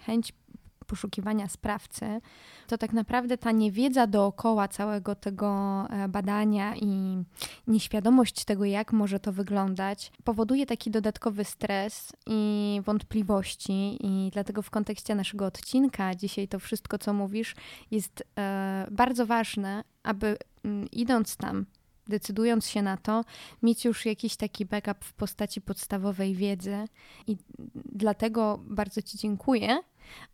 chęć 0.00 0.32
poszukiwania 0.88 1.48
sprawcy, 1.48 2.20
to 2.66 2.78
tak 2.78 2.92
naprawdę 2.92 3.38
ta 3.38 3.52
niewiedza 3.52 4.06
dookoła 4.06 4.68
całego 4.68 5.14
tego 5.14 5.48
e, 5.90 6.08
badania 6.08 6.76
i 6.76 7.22
nieświadomość 7.66 8.44
tego, 8.44 8.64
jak 8.64 8.92
może 8.92 9.20
to 9.20 9.32
wyglądać, 9.32 10.12
powoduje 10.24 10.66
taki 10.66 10.90
dodatkowy 10.90 11.44
stres 11.44 12.12
i 12.26 12.80
wątpliwości. 12.84 13.98
I 14.00 14.30
dlatego 14.32 14.62
w 14.62 14.70
kontekście 14.70 15.14
naszego 15.14 15.46
odcinka 15.46 16.14
dzisiaj 16.14 16.48
to 16.48 16.58
wszystko, 16.58 16.98
co 16.98 17.12
mówisz, 17.12 17.54
jest 17.90 18.24
e, 18.38 18.86
bardzo 18.90 19.26
ważne, 19.26 19.84
aby 20.02 20.36
mm, 20.64 20.88
idąc 20.90 21.36
tam 21.36 21.66
decydując 22.08 22.66
się 22.66 22.82
na 22.82 22.96
to, 22.96 23.24
mieć 23.62 23.84
już 23.84 24.06
jakiś 24.06 24.36
taki 24.36 24.66
backup 24.66 25.04
w 25.04 25.12
postaci 25.12 25.60
podstawowej 25.60 26.34
wiedzy. 26.34 26.84
I 27.26 27.36
dlatego 27.74 28.60
bardzo 28.64 29.02
Ci 29.02 29.18
dziękuję, 29.18 29.78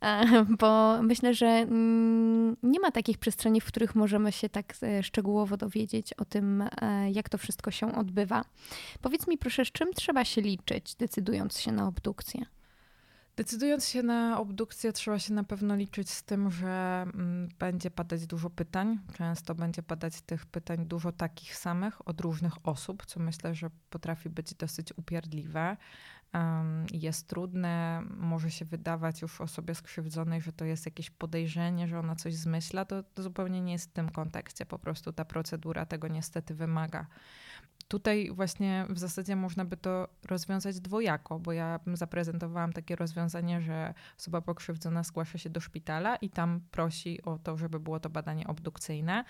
bo 0.61 1.03
myślę, 1.03 1.35
że 1.35 1.47
mm, 1.47 2.57
nie 2.63 2.81
ma 2.81 2.91
takich 2.91 3.19
przestrzeni, 3.19 3.61
w 3.61 3.65
których 3.65 3.95
możemy 3.95 4.33
się 4.33 4.49
tak 4.49 4.75
e, 4.83 5.03
szczegółowo 5.03 5.57
dowiedzieć 5.57 6.13
o 6.13 6.25
tym, 6.25 6.63
e, 6.63 7.11
jak 7.11 7.29
to 7.29 7.39
wszystko 7.39 7.71
się 7.71 7.95
odbywa. 7.95 8.45
Powiedz 9.01 9.27
mi 9.27 9.39
proszę, 9.39 9.65
z 9.65 9.73
czym 9.73 9.93
trzeba 9.93 10.25
się 10.25 10.41
liczyć, 10.41 10.95
decydując 10.95 11.61
się 11.61 11.73
na 11.73 11.89
obdukcję? 11.89 12.47
Decydując 13.37 13.89
się 13.89 14.03
na 14.03 14.41
obdukcję, 14.41 14.93
trzeba 14.93 15.19
się 15.19 15.35
na 15.35 15.45
pewno 15.45 15.77
liczyć 15.77 16.11
z 16.11 16.23
tym, 16.23 16.51
że 16.51 17.03
mm, 17.15 17.49
będzie 17.59 17.91
padać 17.91 18.27
dużo 18.27 18.51
pytań. 18.51 18.99
Często 19.17 19.55
będzie 19.55 19.83
padać 19.83 20.21
tych 20.21 20.47
pytań 20.47 20.87
dużo 20.87 21.13
takich 21.13 21.57
samych 21.57 22.09
od 22.09 22.21
różnych 22.21 22.67
osób, 22.67 23.07
co 23.07 23.21
myślę, 23.21 23.55
że 23.55 23.71
potrafi 23.91 24.31
być 24.31 24.55
dosyć 24.55 24.93
upierdliwe. 24.97 25.77
Jest 26.93 27.29
trudne, 27.29 28.03
może 28.17 28.51
się 28.51 28.65
wydawać 28.65 29.23
już 29.23 29.41
osobie 29.41 29.75
skrzywdzonej, 29.75 30.41
że 30.41 30.53
to 30.53 30.65
jest 30.65 30.87
jakieś 30.87 31.11
podejrzenie, 31.11 31.89
że 31.89 31.99
ona 31.99 32.17
coś 32.17 32.35
zmyśla. 32.35 32.85
To, 32.85 33.03
to 33.03 33.23
zupełnie 33.23 33.61
nie 33.61 33.73
jest 33.73 33.91
w 33.91 33.93
tym 33.93 34.09
kontekście. 34.09 34.67
Po 34.67 34.79
prostu 34.79 35.13
ta 35.13 35.25
procedura 35.25 35.87
tego 35.87 36.09
niestety 36.09 36.55
wymaga 36.55 37.07
tutaj 37.89 38.31
właśnie 38.33 38.87
w 38.89 38.99
zasadzie 38.99 39.37
można 39.37 39.65
by 39.65 39.77
to 39.77 40.09
rozwiązać 40.29 40.81
dwojako, 40.81 41.39
bo 41.39 41.53
ja 41.53 41.81
zaprezentowałam 41.95 42.73
takie 42.73 42.97
rozwiązanie, 42.97 43.61
że 43.61 43.95
osoba 44.19 44.41
pokrzywdzona 44.41 45.03
zgłasza 45.03 45.39
się 45.39 45.51
do 45.51 45.61
szpitala 45.61 46.17
i 46.17 46.31
tam 46.31 46.61
prosi 46.71 47.23
o 47.23 47.39
to, 47.39 47.57
żeby 47.57 47.81
było 47.81 48.01
to 48.01 48.11
badanie 48.11 48.47
obdukcyjne, 48.47 49.25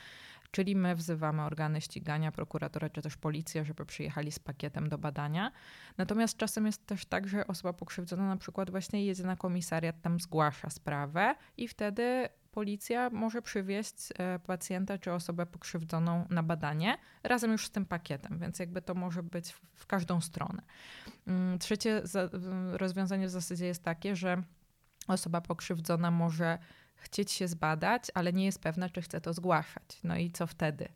czyli 0.54 0.76
my 0.76 0.94
wzywamy 0.94 1.42
organy 1.42 1.80
ścigania, 1.80 2.32
prokuratora 2.32 2.88
czy 2.88 3.02
też 3.02 3.16
policję, 3.16 3.64
żeby 3.64 3.87
przyjechali 3.87 4.32
z 4.32 4.38
pakietem 4.38 4.88
do 4.88 4.99
badania. 4.99 5.52
Natomiast 5.96 6.37
czasem 6.37 6.66
jest 6.66 6.87
też 6.87 7.06
tak, 7.06 7.28
że 7.28 7.46
osoba 7.46 7.73
pokrzywdzona 7.73 8.28
na 8.28 8.37
przykład 8.37 8.70
właśnie 8.70 9.04
jedzie 9.04 9.25
na 9.25 9.37
komisariat, 9.37 10.02
tam 10.02 10.20
zgłasza 10.20 10.70
sprawę 10.70 11.34
i 11.56 11.68
wtedy 11.68 12.28
policja 12.50 13.11
może 13.11 13.42
przywieźć 13.42 13.96
e, 14.18 14.38
pacjenta 14.38 14.99
czy 14.99 15.12
osobę 15.12 15.46
pokrzywdzoną 15.46 16.26
na 16.30 16.42
badanie 16.42 16.99
razem 17.23 17.52
już 17.52 17.66
z 17.66 17.70
tym 17.70 17.87
pakietem, 17.87 18.38
więc 18.38 18.58
jakby 18.58 18.82
to 18.82 18.94
może 18.94 19.23
być 19.23 19.52
w 19.75 19.87
każdą 19.87 20.20
stronę. 20.20 20.62
Mm, 21.26 21.58
trzecie 21.58 22.02
rozwiązanie 22.73 23.26
w 23.26 23.30
zasadzie 23.30 23.66
jest 23.66 23.82
takie, 23.82 24.16
że 24.16 24.42
osoba 25.08 25.40
pokrzywdzona 25.40 26.11
może 26.11 26.58
chcieć 26.96 27.32
się 27.32 27.48
zbadać, 27.48 28.10
ale 28.14 28.32
nie 28.32 28.44
jest 28.44 28.60
pewna, 28.60 28.88
czy 28.88 29.02
chce 29.02 29.20
to 29.20 29.32
zgłaszać. 29.32 30.00
No 30.04 30.16
i 30.16 30.30
co 30.30 30.46
wtedy? 30.46 30.88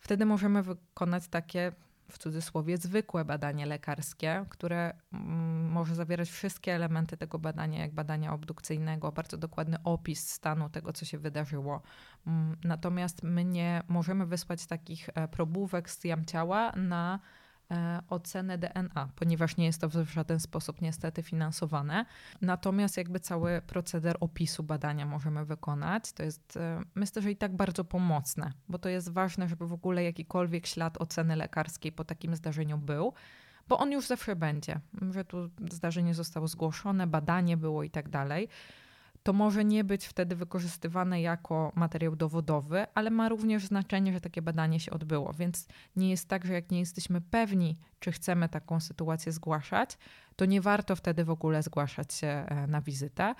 Wtedy 0.00 0.26
możemy 0.26 0.62
wykonać 0.62 1.28
takie 1.28 1.72
w 2.10 2.18
cudzysłowie 2.18 2.76
zwykłe 2.78 3.24
badanie 3.24 3.66
lekarskie, 3.66 4.44
które 4.48 4.94
mm, 5.12 5.70
może 5.70 5.94
zawierać 5.94 6.30
wszystkie 6.30 6.74
elementy 6.74 7.16
tego 7.16 7.38
badania, 7.38 7.80
jak 7.80 7.94
badania 7.94 8.32
obdukcyjnego, 8.32 9.12
bardzo 9.12 9.36
dokładny 9.36 9.76
opis 9.84 10.28
stanu 10.28 10.70
tego, 10.70 10.92
co 10.92 11.04
się 11.04 11.18
wydarzyło. 11.18 11.82
Mm, 12.26 12.56
natomiast 12.64 13.22
my 13.22 13.44
nie 13.44 13.82
możemy 13.88 14.26
wysłać 14.26 14.66
takich 14.66 15.08
e, 15.14 15.28
probówek 15.28 15.90
z 15.90 16.04
jam 16.04 16.24
ciała 16.24 16.72
na 16.76 17.20
ocenę 18.08 18.58
DNA, 18.58 19.08
ponieważ 19.16 19.56
nie 19.56 19.64
jest 19.64 19.80
to 19.80 19.88
w 19.88 19.94
żaden 19.94 20.40
sposób 20.40 20.80
niestety 20.80 21.22
finansowane. 21.22 22.06
Natomiast 22.42 22.96
jakby 22.96 23.20
cały 23.20 23.62
proceder 23.66 24.16
opisu 24.20 24.62
badania 24.62 25.06
możemy 25.06 25.44
wykonać. 25.44 26.12
To 26.12 26.22
jest 26.22 26.56
e, 26.56 26.80
myślę, 26.94 27.22
że 27.22 27.30
i 27.30 27.36
tak 27.36 27.56
bardzo 27.56 27.84
pomocne, 27.84 28.52
bo 28.68 28.78
to 28.78 28.88
jest 28.88 29.12
ważne, 29.12 29.48
żeby 29.48 29.66
w 29.66 29.72
ogóle 29.72 30.04
jakikolwiek 30.04 30.66
ślad 30.66 31.00
oceny 31.00 31.36
lekarskiej 31.36 31.92
po 31.92 32.04
takim 32.04 32.36
zdarzeniu 32.36 32.78
był 32.78 33.12
bo 33.68 33.78
on 33.78 33.92
już 33.92 34.06
zawsze 34.06 34.36
będzie, 34.36 34.80
że 35.10 35.24
tu 35.24 35.50
zdarzenie 35.70 36.14
zostało 36.14 36.48
zgłoszone, 36.48 37.06
badanie 37.06 37.56
było 37.56 37.82
i 37.82 37.90
tak 37.90 38.08
dalej 38.08 38.48
to 39.26 39.32
może 39.32 39.64
nie 39.64 39.84
być 39.84 40.06
wtedy 40.06 40.36
wykorzystywane 40.36 41.20
jako 41.20 41.72
materiał 41.74 42.16
dowodowy, 42.16 42.86
ale 42.94 43.10
ma 43.10 43.28
również 43.28 43.66
znaczenie, 43.66 44.12
że 44.12 44.20
takie 44.20 44.42
badanie 44.42 44.80
się 44.80 44.90
odbyło. 44.90 45.32
Więc 45.32 45.68
nie 45.96 46.10
jest 46.10 46.28
tak, 46.28 46.44
że 46.44 46.52
jak 46.52 46.70
nie 46.70 46.78
jesteśmy 46.78 47.20
pewni, 47.20 47.78
czy 48.00 48.12
chcemy 48.12 48.48
taką 48.48 48.80
sytuację 48.80 49.32
zgłaszać, 49.32 49.98
to 50.36 50.44
nie 50.44 50.60
warto 50.60 50.96
wtedy 50.96 51.24
w 51.24 51.30
ogóle 51.30 51.62
zgłaszać 51.62 52.14
się 52.14 52.26
e, 52.26 52.66
na 52.66 52.80
wizytę, 52.80 53.34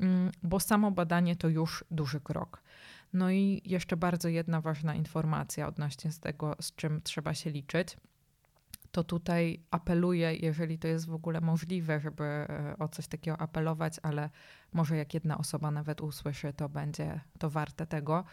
mm, 0.00 0.32
bo 0.42 0.60
samo 0.60 0.90
badanie 0.90 1.36
to 1.36 1.48
już 1.48 1.84
duży 1.90 2.20
krok. 2.20 2.62
No 3.12 3.30
i 3.30 3.62
jeszcze 3.64 3.96
bardzo 3.96 4.28
jedna 4.28 4.60
ważna 4.60 4.94
informacja 4.94 5.68
odnośnie 5.68 6.12
z 6.12 6.20
tego, 6.20 6.56
z 6.60 6.74
czym 6.74 7.00
trzeba 7.02 7.34
się 7.34 7.50
liczyć 7.50 7.96
to 8.96 9.04
tutaj 9.04 9.60
apeluję, 9.70 10.34
jeżeli 10.34 10.78
to 10.78 10.88
jest 10.88 11.06
w 11.06 11.14
ogóle 11.14 11.40
możliwe, 11.40 12.00
żeby 12.00 12.24
e, 12.24 12.74
o 12.78 12.88
coś 12.88 13.06
takiego 13.06 13.40
apelować, 13.40 14.00
ale 14.02 14.30
może 14.72 14.96
jak 14.96 15.14
jedna 15.14 15.38
osoba 15.38 15.70
nawet 15.70 16.00
usłyszy, 16.00 16.52
to 16.52 16.68
będzie 16.68 17.20
to 17.38 17.50
warte 17.50 17.86
tego, 17.86 18.24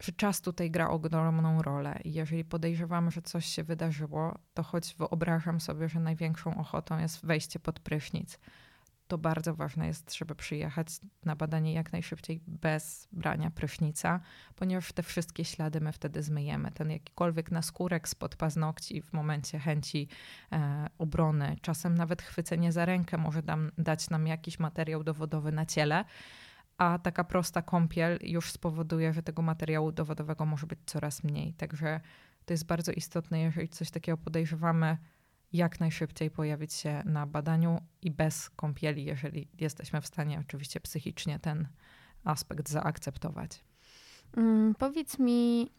że 0.00 0.12
czas 0.12 0.40
tutaj 0.40 0.70
gra 0.70 0.88
ogromną 0.88 1.62
rolę. 1.62 2.00
I 2.04 2.12
jeżeli 2.12 2.44
podejrzewamy, 2.44 3.10
że 3.10 3.22
coś 3.22 3.46
się 3.46 3.64
wydarzyło, 3.64 4.38
to 4.54 4.62
choć 4.62 4.94
wyobrażam 4.94 5.60
sobie, 5.60 5.88
że 5.88 6.00
największą 6.00 6.56
ochotą 6.56 6.98
jest 6.98 7.26
wejście 7.26 7.58
pod 7.60 7.80
prysznic 7.80 8.38
to 9.08 9.18
bardzo 9.18 9.54
ważne 9.54 9.86
jest, 9.86 10.14
żeby 10.14 10.34
przyjechać 10.34 10.88
na 11.24 11.36
badanie 11.36 11.72
jak 11.72 11.92
najszybciej 11.92 12.40
bez 12.46 13.08
brania 13.12 13.50
prysznica, 13.50 14.20
ponieważ 14.56 14.92
te 14.92 15.02
wszystkie 15.02 15.44
ślady 15.44 15.80
my 15.80 15.92
wtedy 15.92 16.22
zmyjemy. 16.22 16.72
Ten 16.72 16.90
jakikolwiek 16.90 17.50
naskórek 17.50 18.08
spod 18.08 18.36
paznokci 18.36 19.02
w 19.02 19.12
momencie 19.12 19.58
chęci 19.58 20.08
e, 20.52 20.86
obrony, 20.98 21.56
czasem 21.62 21.94
nawet 21.94 22.22
chwycenie 22.22 22.72
za 22.72 22.84
rękę 22.84 23.18
może 23.18 23.42
dam, 23.42 23.70
dać 23.78 24.10
nam 24.10 24.26
jakiś 24.26 24.58
materiał 24.58 25.04
dowodowy 25.04 25.52
na 25.52 25.66
ciele, 25.66 26.04
a 26.78 26.98
taka 26.98 27.24
prosta 27.24 27.62
kąpiel 27.62 28.18
już 28.22 28.52
spowoduje, 28.52 29.12
że 29.12 29.22
tego 29.22 29.42
materiału 29.42 29.92
dowodowego 29.92 30.46
może 30.46 30.66
być 30.66 30.78
coraz 30.86 31.24
mniej. 31.24 31.54
Także 31.54 32.00
to 32.44 32.52
jest 32.52 32.66
bardzo 32.66 32.92
istotne, 32.92 33.40
jeżeli 33.40 33.68
coś 33.68 33.90
takiego 33.90 34.18
podejrzewamy, 34.18 34.96
jak 35.54 35.80
najszybciej 35.80 36.30
pojawić 36.30 36.72
się 36.72 37.02
na 37.04 37.26
badaniu 37.26 37.80
i 38.02 38.10
bez 38.10 38.50
kąpieli, 38.50 39.04
jeżeli 39.04 39.48
jesteśmy 39.60 40.00
w 40.00 40.06
stanie 40.06 40.40
oczywiście 40.40 40.80
psychicznie 40.80 41.38
ten 41.38 41.68
aspekt 42.24 42.68
zaakceptować. 42.68 43.64
Mm, 44.36 44.74
powiedz 44.74 45.18
mi, 45.18 45.70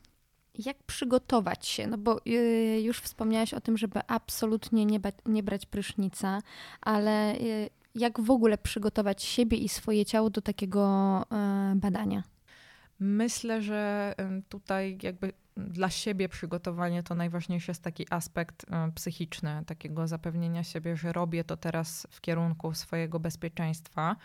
jak 0.66 0.84
przygotować 0.84 1.68
się? 1.68 1.88
No 1.88 1.98
bo 1.98 2.20
y, 2.28 2.82
już 2.82 3.00
wspomniałaś 3.00 3.54
o 3.54 3.62
tym, 3.62 3.78
żeby 3.78 4.00
absolutnie 4.08 4.86
nie, 4.86 5.00
nie 5.26 5.44
brać 5.44 5.66
prysznica, 5.66 6.42
ale 6.82 7.36
y, 7.36 7.70
jak 7.96 8.22
w 8.22 8.32
ogóle 8.32 8.58
przygotować 8.58 9.24
siebie 9.24 9.58
i 9.58 9.70
swoje 9.70 10.06
ciało 10.06 10.30
do 10.30 10.42
takiego 10.42 11.22
y, 11.74 11.76
badania? 11.76 12.24
Myślę, 13.00 13.62
że 13.62 14.16
tutaj 14.50 14.98
jakby 15.04 15.34
dla 15.58 15.89
siebie 15.89 16.30
przygotowanie 16.30 17.04
to 17.04 17.15
najważniejszy 17.15 17.72
jest 17.72 17.84
taki 17.84 18.06
aspekt 18.10 18.65
e, 18.72 18.91
psychiczny, 18.96 19.63
takiego 19.65 20.08
zapewnienia 20.08 20.63
siebie, 20.63 20.96
że 20.98 21.13
robię 21.13 21.44
to 21.44 21.58
teraz 21.58 22.08
w 22.12 22.22
kierunku 22.22 22.74
swojego 22.74 23.20
bezpieczeństwa. 23.20 24.15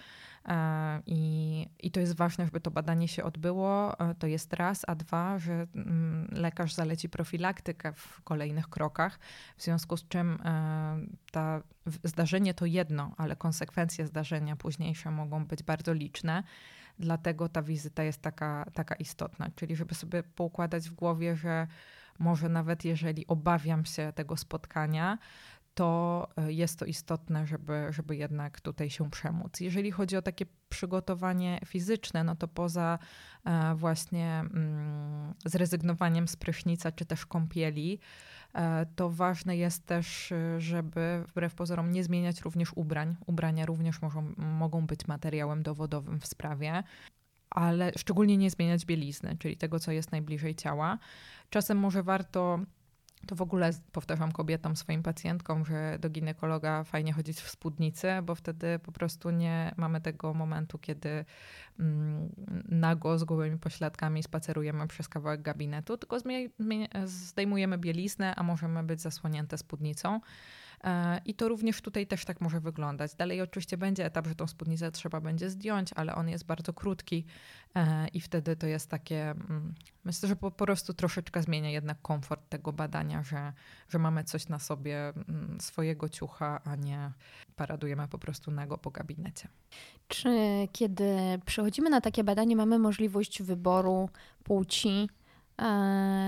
E, 0.49 1.03
I, 1.07 1.67
I 1.79 1.91
to 1.91 2.01
jest 2.01 2.17
ważne, 2.17 2.45
żeby 2.45 2.61
to 2.61 2.71
badanie 2.71 3.09
się 3.09 3.25
odbyło. 3.25 4.01
E, 4.01 4.15
to 4.15 4.27
jest 4.27 4.53
raz, 4.53 4.83
a 4.87 4.95
dwa, 4.95 5.39
że 5.39 5.67
mm, 5.75 6.29
lekarz 6.33 6.75
zaleci 6.75 7.09
profilaktykę 7.09 7.93
w 7.93 8.23
kolejnych 8.23 8.69
krokach, 8.69 9.19
w 9.57 9.63
związku 9.63 9.97
z 9.97 10.09
czym 10.09 10.39
ta, 11.33 11.63
zdarzenie 12.05 12.55
to 12.55 12.67
jedno, 12.67 13.15
ale 13.17 13.37
konsekwencje 13.37 14.07
zdarzenia 14.07 14.57
późniejsze 14.57 15.11
mogą 15.11 15.47
być 15.47 15.63
bardzo 15.63 15.93
liczne. 15.93 16.43
Dlatego 17.01 17.49
ta 17.49 17.63
wizyta 17.63 18.03
jest 18.03 18.23
taka, 18.23 18.67
taka 18.75 18.95
istotna. 18.95 19.51
Czyli 19.57 19.77
żeby 19.77 19.95
sobie 19.95 20.23
poukładać 20.23 20.91
w 20.91 20.95
głowie, 20.95 21.37
że 21.37 21.67
może 22.19 22.49
nawet 22.49 22.85
jeżeli 22.85 23.27
obawiam 23.27 23.85
się 23.85 24.13
tego 24.15 24.37
spotkania, 24.37 25.19
to 25.81 26.29
e, 26.37 26.53
jest 26.53 26.79
to 26.79 26.85
istotne, 26.85 27.47
żeby, 27.47 27.87
żeby 27.91 28.17
jednak 28.17 28.61
tutaj 28.61 28.91
się 28.91 29.11
przemóc. 29.11 29.61
Jeżeli 29.61 29.91
chodzi 29.91 30.17
o 30.17 30.23
takie 30.23 30.47
przygotowanie 30.69 31.61
fizyczne, 31.67 32.25
no 32.25 32.37
to 32.37 32.49
poza 32.49 32.99
e, 33.45 33.75
właśnie 33.75 34.29
mm, 34.39 35.35
zrezygnowaniem 35.45 36.29
z 36.29 36.37
prysznica 36.37 36.93
czy 36.93 37.05
też 37.05 37.27
kąpieli, 37.27 37.99
e, 38.55 38.87
to 38.97 39.11
ważne 39.11 39.57
jest 39.57 39.87
też, 39.87 40.33
żeby 40.59 41.25
wbrew 41.29 41.55
pozorom 41.55 41.93
nie 41.93 42.05
zmieniać 42.05 42.41
również 42.41 42.73
ubrań. 42.75 43.17
Ubrania 43.27 43.67
również 43.67 44.03
mogą, 44.03 44.33
mogą 44.37 44.87
być 44.87 45.07
materiałem 45.07 45.63
dowodowym 45.63 46.21
w 46.21 46.27
sprawie 46.27 46.83
ale 47.51 47.93
szczególnie 47.99 48.37
nie 48.37 48.51
zmieniać 48.51 48.87
bielizny, 48.87 49.37
czyli 49.39 49.57
tego, 49.57 49.79
co 49.79 49.93
jest 49.93 50.13
najbliżej 50.13 50.55
ciała. 50.55 50.99
Czasem 51.51 51.79
może 51.79 52.03
warto 52.03 52.61
to 53.27 53.35
w 53.35 53.43
ogóle 53.43 53.71
powtarzam 53.93 54.33
kobietom, 54.33 54.77
swoim 54.77 55.03
pacjentkom, 55.03 55.65
że 55.65 55.99
do 56.01 56.11
ginekologa 56.11 56.85
fajnie 56.85 57.13
chodzić 57.13 57.41
w 57.41 57.51
spódnicy, 57.51 58.09
bo 58.23 58.35
wtedy 58.35 58.79
po 58.79 58.93
prostu 58.93 59.31
nie 59.31 59.75
mamy 59.77 60.01
tego 60.01 60.35
momentu, 60.35 60.79
kiedy 60.79 61.25
mm, 61.79 62.29
nago 62.69 63.19
z 63.19 63.25
gołymi 63.25 63.59
pośladkami 63.59 64.23
spacerujemy 64.23 64.89
przez 64.89 65.09
kawałek 65.09 65.43
gabinetu, 65.43 65.97
tylko 65.97 66.17
zdejmujemy 67.05 67.79
bieliznę, 67.79 68.35
a 68.35 68.43
możemy 68.43 68.83
być 68.83 69.01
zasłonięte 69.01 69.59
spódnicą. 69.59 70.21
E, 70.85 71.21
I 71.25 71.35
to 71.35 71.49
również 71.49 71.83
tutaj 71.83 72.07
też 72.07 72.25
tak 72.25 72.41
może 72.41 72.61
wyglądać. 72.61 73.15
Dalej 73.15 73.43
oczywiście 73.43 73.77
będzie 73.77 74.05
etap, 74.05 74.27
że 74.27 74.35
tą 74.35 74.47
spódnicę 74.47 74.93
trzeba 74.93 75.21
będzie 75.21 75.51
zdjąć, 75.51 75.91
ale 75.97 76.15
on 76.15 76.29
jest 76.29 76.47
bardzo 76.47 76.73
krótki 76.73 77.25
e, 77.75 78.09
i 78.09 78.21
wtedy 78.21 78.57
to 78.57 78.67
jest 78.67 78.91
takie, 78.91 79.31
mm, 79.31 79.75
myślę, 80.05 80.29
że 80.29 80.37
po, 80.37 80.51
prostu 80.51 80.95
troszeczkę 80.95 81.43
zmienia 81.43 81.71
jednak 81.71 82.03
komfort 82.03 82.49
tego 82.49 82.73
badania, 82.73 83.23
że, 83.23 83.53
że 83.89 83.99
mamy 83.99 84.25
coś 84.25 84.49
na 84.49 84.59
sobie 84.59 85.09
mm, 85.09 85.61
swojego 85.61 86.09
ciucha, 86.09 86.61
a 86.65 86.77
nie 86.77 87.13
paradujemy 87.57 88.09
po 88.09 88.19
prostu 88.19 88.51
nago 88.51 88.79
po 88.79 88.91
gabinecie. 88.91 89.49
Czy 90.09 90.29
kiedy 90.73 91.17
przychodzimy 91.47 91.91
na 91.91 92.01
takie 92.01 92.25
badanie, 92.25 92.57
mamy 92.57 92.79
możliwość 92.79 93.43
wyboru 93.43 94.09
płci 94.45 95.09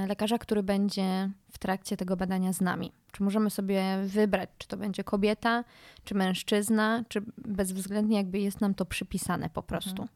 lekarza, 0.09 0.39
który 0.39 0.63
będzie 0.63 1.31
w 1.51 1.59
trakcie 1.59 1.97
tego 1.97 2.17
badania 2.17 2.53
z 2.53 2.61
nami? 2.61 2.93
Czy 3.13 3.23
możemy 3.23 3.51
sobie 3.51 3.85
wybrać, 4.05 4.51
czy 4.59 4.69
to 4.69 4.77
będzie 4.77 5.05
kobieta, 5.05 5.65
czy 6.05 6.15
mężczyzna, 6.15 7.05
czy 7.09 7.23
bezwzględnie 7.39 8.17
jakby 8.17 8.39
jest 8.39 8.61
nam 8.61 8.75
to 8.75 8.85
przypisane 8.85 9.51
po 9.51 9.63
prostu? 9.63 10.03
Mhm. 10.03 10.09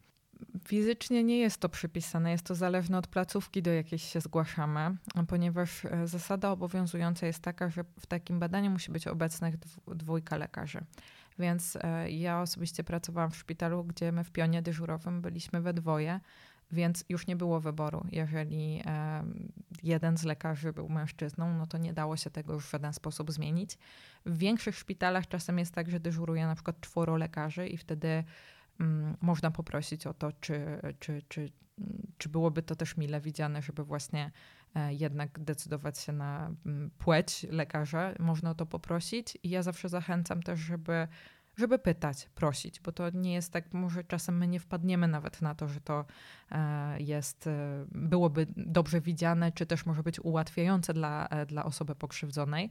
Fizycznie 0.69 1.25
nie 1.25 1.39
jest 1.39 1.61
to 1.61 1.69
przypisane, 1.69 2.31
jest 2.31 2.45
to 2.45 2.55
zależne 2.55 2.99
od 2.99 3.07
placówki, 3.07 3.63
do 3.63 3.73
jakiej 3.73 3.99
się 3.99 4.21
zgłaszamy, 4.21 4.97
ponieważ 5.29 5.85
e, 5.85 6.07
zasada 6.07 6.51
obowiązująca 6.51 7.27
jest 7.27 7.43
taka, 7.43 7.71
że 7.71 7.85
w 8.01 8.07
takim 8.07 8.39
badaniu 8.39 8.71
musi 8.71 8.93
być 8.93 9.07
obecnych 9.07 9.55
dwójka 9.87 10.37
lekarzy. 10.37 10.81
Więc 11.39 11.79
e, 11.83 12.11
ja 12.11 12.41
osobiście 12.41 12.85
pracowałam 12.85 13.31
w 13.31 13.37
szpitalu, 13.37 13.85
gdzie 13.85 14.13
my 14.13 14.25
w 14.25 14.31
pionie 14.31 14.63
dyżurowym 14.63 15.23
byliśmy 15.23 15.61
we 15.61 15.75
dwoje, 15.75 16.21
więc 16.73 17.05
już 17.09 17.27
nie 17.27 17.37
było 17.37 17.61
wyboru. 17.61 18.07
Jeżeli 18.13 18.83
jeden 19.83 20.17
z 20.17 20.25
lekarzy 20.25 20.73
był 20.73 20.89
mężczyzną, 20.89 21.55
no 21.55 21.67
to 21.67 21.79
nie 21.79 21.93
dało 21.93 22.17
się 22.17 22.31
tego 22.31 22.53
już 22.53 22.67
w 22.67 22.71
żaden 22.71 22.93
sposób 22.93 23.33
zmienić. 23.33 23.79
W 24.27 24.39
większych 24.39 24.77
szpitalach 24.77 25.29
czasem 25.29 25.59
jest 25.59 25.75
tak, 25.75 25.91
że 25.91 26.01
dyżuruje 26.01 26.47
na 26.47 26.55
przykład 26.55 26.81
czworo 26.81 27.17
lekarzy 27.17 27.69
i 27.69 27.77
wtedy 27.77 28.25
mm, 28.81 29.17
można 29.21 29.51
poprosić 29.51 30.07
o 30.07 30.15
to, 30.15 30.33
czy, 30.41 30.81
czy, 30.99 31.23
czy, 31.29 31.51
czy 32.19 32.29
byłoby 32.29 32.63
to 32.63 32.77
też 32.77 32.97
mile 32.97 33.21
widziane, 33.21 33.63
żeby 33.63 33.85
właśnie 33.85 34.31
e, 34.75 34.95
jednak 34.95 35.39
decydować 35.41 35.99
się 35.99 36.13
na 36.13 36.51
mm, 36.67 36.91
płeć 36.99 37.47
lekarza. 37.51 38.15
Można 38.19 38.51
o 38.51 38.55
to 38.55 38.67
poprosić 38.67 39.39
i 39.43 39.51
ja 39.51 39.63
zawsze 39.63 39.89
zachęcam 39.89 40.43
też, 40.43 40.61
żeby 40.61 41.09
żeby 41.57 41.79
pytać, 41.79 42.29
prosić, 42.35 42.81
bo 42.81 42.93
to 42.93 43.11
nie 43.11 43.33
jest 43.35 43.53
tak, 43.53 43.73
może 43.73 44.05
czasem 44.05 44.39
my 44.39 44.49
nie 44.49 44.61
wpadniemy 44.61 45.09
nawet 45.09 45.43
na 45.43 45.55
to, 45.55 45.69
że 45.69 45.81
to 45.81 46.05
e, 46.51 47.01
jest, 47.01 47.47
e, 47.47 47.85
byłoby 47.93 48.47
dobrze 48.57 49.01
widziane, 49.01 49.53
czy 49.53 49.67
też 49.67 49.87
może 49.87 50.03
być 50.03 50.21
ułatwiające 50.21 50.95
dla, 50.95 51.29
e, 51.29 51.47
dla 51.47 51.65
osoby 51.65 51.95
pokrzywdzonej. 51.95 52.71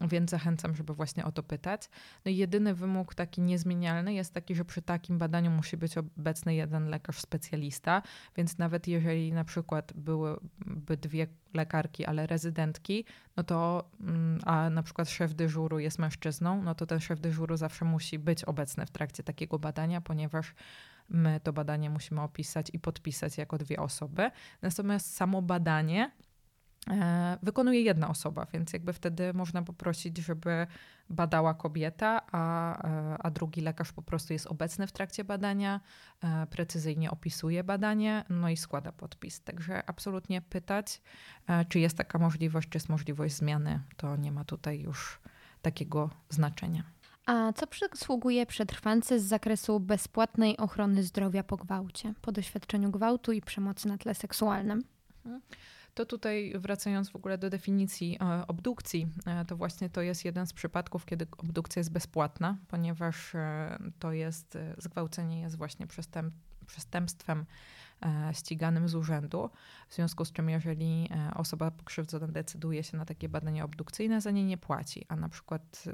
Więc 0.00 0.30
zachęcam, 0.30 0.74
żeby 0.74 0.94
właśnie 0.94 1.24
o 1.24 1.32
to 1.32 1.42
pytać. 1.42 1.88
No 2.24 2.30
i 2.30 2.36
jedyny 2.36 2.74
wymóg 2.74 3.14
taki 3.14 3.40
niezmienialny 3.40 4.14
jest 4.14 4.34
taki, 4.34 4.54
że 4.54 4.64
przy 4.64 4.82
takim 4.82 5.18
badaniu 5.18 5.50
musi 5.50 5.76
być 5.76 5.98
obecny 5.98 6.54
jeden 6.54 6.88
lekarz 6.88 7.20
specjalista, 7.20 8.02
więc 8.36 8.58
nawet 8.58 8.88
jeżeli 8.88 9.32
na 9.32 9.44
przykład 9.44 9.92
byłyby 9.92 10.96
dwie 10.96 11.26
lekarki, 11.54 12.04
ale 12.04 12.26
rezydentki, 12.26 13.04
no 13.36 13.42
to, 13.42 13.90
mm, 14.00 14.40
a 14.44 14.70
na 14.70 14.82
przykład 14.82 15.10
szef 15.10 15.34
dyżuru 15.34 15.78
jest 15.78 15.98
mężczyzną, 15.98 16.62
no 16.62 16.74
to 16.74 16.86
ten 16.86 17.00
szef 17.00 17.20
dyżuru 17.20 17.56
zawsze 17.56 17.84
musi 17.84 18.18
być 18.18 18.44
obecny 18.44 18.86
w 18.86 18.90
trakcie 18.90 19.22
takiego 19.22 19.58
badania, 19.58 20.00
ponieważ 20.00 20.54
my 21.08 21.40
to 21.40 21.52
badanie 21.52 21.90
musimy 21.90 22.20
opisać 22.20 22.66
i 22.72 22.78
podpisać 22.78 23.38
jako 23.38 23.58
dwie 23.58 23.80
osoby. 23.80 24.30
Natomiast 24.62 25.14
samo 25.14 25.42
badanie 25.42 26.10
wykonuje 27.42 27.82
jedna 27.82 28.08
osoba, 28.08 28.46
więc 28.52 28.72
jakby 28.72 28.92
wtedy 28.92 29.34
można 29.34 29.62
poprosić, 29.62 30.18
żeby 30.18 30.66
badała 31.10 31.54
kobieta, 31.54 32.22
a, 32.32 32.72
e, 32.88 33.16
a 33.18 33.30
drugi 33.30 33.60
lekarz 33.60 33.92
po 33.92 34.02
prostu 34.02 34.32
jest 34.32 34.46
obecny 34.46 34.86
w 34.86 34.92
trakcie 34.92 35.24
badania, 35.24 35.80
e, 36.22 36.46
precyzyjnie 36.46 37.10
opisuje 37.10 37.64
badanie, 37.64 38.24
no 38.28 38.48
i 38.48 38.56
składa 38.56 38.92
podpis. 38.92 39.40
Także 39.40 39.90
absolutnie 39.90 40.40
pytać, 40.40 41.02
czy 41.68 41.80
jest 41.80 41.96
taka 41.96 42.18
możliwość, 42.18 42.68
czy 42.68 42.76
jest 42.76 42.88
możliwość 42.88 43.34
zmiany, 43.34 43.80
to 43.96 44.16
nie 44.16 44.32
ma 44.32 44.44
tutaj 44.44 44.80
już 44.80 45.20
takiego 45.62 46.10
znaczenia. 46.28 46.84
A 47.26 47.52
co 47.52 47.66
przysługuje 47.66 48.46
przetrwance 48.46 49.20
z 49.20 49.24
zakresu 49.24 49.80
bezpłatnej 49.80 50.56
ochrony 50.56 51.02
zdrowia 51.02 51.42
po 51.44 51.56
gwałcie, 51.56 52.14
po 52.22 52.32
doświadczeniu 52.32 52.90
gwałtu 52.90 53.32
i 53.32 53.40
przemocy 53.40 53.88
na 53.88 53.98
tle 53.98 54.14
seksualnym? 54.14 54.84
Hmm. 55.24 55.42
To 55.96 56.06
tutaj 56.06 56.52
wracając 56.58 57.10
w 57.10 57.16
ogóle 57.16 57.38
do 57.38 57.50
definicji 57.50 58.18
e, 58.20 58.46
obdukcji, 58.46 59.06
e, 59.26 59.44
to 59.44 59.56
właśnie 59.56 59.90
to 59.90 60.02
jest 60.02 60.24
jeden 60.24 60.46
z 60.46 60.52
przypadków, 60.52 61.06
kiedy 61.06 61.26
obdukcja 61.38 61.80
jest 61.80 61.92
bezpłatna, 61.92 62.56
ponieważ 62.68 63.34
e, 63.34 63.78
to 63.98 64.12
jest, 64.12 64.58
zgwałcenie 64.78 65.40
jest 65.40 65.56
właśnie 65.56 65.86
przestęp, 65.86 66.34
przestępstwem 66.66 67.46
E, 68.02 68.34
ściganym 68.34 68.88
z 68.88 68.94
urzędu. 68.94 69.50
W 69.88 69.94
związku 69.94 70.24
z 70.24 70.32
czym, 70.32 70.50
jeżeli 70.50 71.08
e, 71.10 71.34
osoba 71.34 71.70
pokrzywdzona 71.70 72.28
decyduje 72.28 72.84
się 72.84 72.96
na 72.96 73.04
takie 73.04 73.28
badanie 73.28 73.64
obdukcyjne, 73.64 74.20
za 74.20 74.30
nie 74.30 74.44
nie 74.44 74.58
płaci. 74.58 75.04
A 75.08 75.16
na 75.16 75.28
przykład 75.28 75.84
e, 75.86 75.92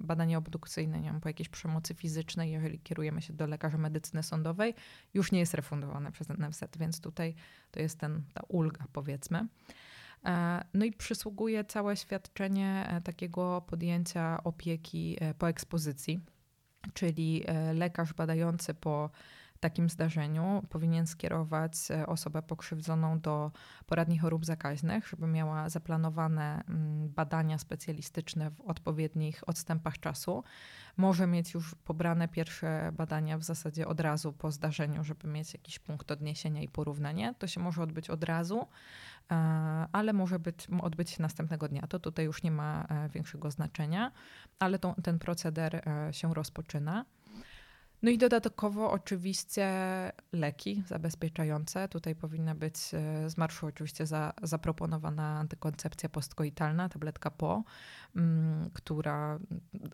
badanie 0.00 0.38
obdukcyjne, 0.38 1.00
nie 1.00 1.10
wiem, 1.10 1.20
po 1.20 1.28
jakiejś 1.28 1.48
przemocy 1.48 1.94
fizycznej, 1.94 2.52
jeżeli 2.52 2.78
kierujemy 2.78 3.22
się 3.22 3.32
do 3.32 3.46
lekarza 3.46 3.78
medycyny 3.78 4.22
sądowej, 4.22 4.74
już 5.14 5.32
nie 5.32 5.38
jest 5.38 5.54
refundowane 5.54 6.12
przez 6.12 6.28
NFZ, 6.28 6.64
więc 6.78 7.00
tutaj 7.00 7.34
to 7.70 7.80
jest 7.80 7.98
ten, 7.98 8.22
ta 8.34 8.42
ulga, 8.48 8.84
powiedzmy. 8.92 9.46
No 10.74 10.84
i 10.84 10.92
przysługuje 10.92 11.64
całe 11.64 11.96
świadczenie 11.96 13.00
takiego 13.04 13.60
podjęcia 13.66 14.44
opieki 14.44 15.18
po 15.38 15.48
ekspozycji, 15.48 16.20
czyli 16.94 17.44
lekarz 17.74 18.12
badający 18.12 18.74
po 18.74 19.10
takim 19.60 19.88
zdarzeniu 19.88 20.62
powinien 20.68 21.06
skierować 21.06 21.90
e, 21.90 22.06
osobę 22.06 22.42
pokrzywdzoną 22.42 23.20
do 23.20 23.50
poradni 23.86 24.18
chorób 24.18 24.44
zakaźnych, 24.44 25.06
żeby 25.06 25.26
miała 25.26 25.68
zaplanowane 25.68 26.64
mm, 26.68 27.08
badania 27.08 27.58
specjalistyczne 27.58 28.50
w 28.50 28.60
odpowiednich 28.60 29.48
odstępach 29.48 29.98
czasu. 29.98 30.44
Może 30.96 31.26
mieć 31.26 31.54
już 31.54 31.74
pobrane 31.74 32.28
pierwsze 32.28 32.92
badania 32.92 33.38
w 33.38 33.42
zasadzie 33.42 33.88
od 33.88 34.00
razu 34.00 34.32
po 34.32 34.50
zdarzeniu, 34.50 35.04
żeby 35.04 35.28
mieć 35.28 35.52
jakiś 35.52 35.78
punkt 35.78 36.10
odniesienia 36.10 36.62
i 36.62 36.68
porównanie. 36.68 37.34
To 37.38 37.46
się 37.46 37.60
może 37.60 37.82
odbyć 37.82 38.10
od 38.10 38.24
razu, 38.24 38.66
e, 39.30 39.34
ale 39.92 40.12
może 40.12 40.38
być, 40.38 40.66
odbyć 40.82 41.10
się 41.10 41.22
następnego 41.22 41.68
dnia. 41.68 41.86
To 41.86 41.98
tutaj 41.98 42.24
już 42.24 42.42
nie 42.42 42.50
ma 42.50 42.86
e, 42.88 43.08
większego 43.08 43.50
znaczenia, 43.50 44.12
ale 44.58 44.78
to, 44.78 44.94
ten 45.02 45.18
proceder 45.18 45.82
się 46.12 46.34
rozpoczyna. 46.34 47.04
No 48.02 48.10
i 48.10 48.18
dodatkowo 48.18 48.90
oczywiście 48.90 49.68
leki 50.32 50.82
zabezpieczające. 50.86 51.88
Tutaj 51.88 52.14
powinna 52.14 52.54
być 52.54 52.74
e, 52.76 53.30
z 53.30 53.36
marszu 53.36 53.66
oczywiście 53.66 54.06
za, 54.06 54.32
zaproponowana 54.42 55.38
antykoncepcja 55.38 56.08
postkoitalna, 56.08 56.88
tabletka 56.88 57.30
PO, 57.30 57.62
mm, 58.16 58.70
która 58.72 59.38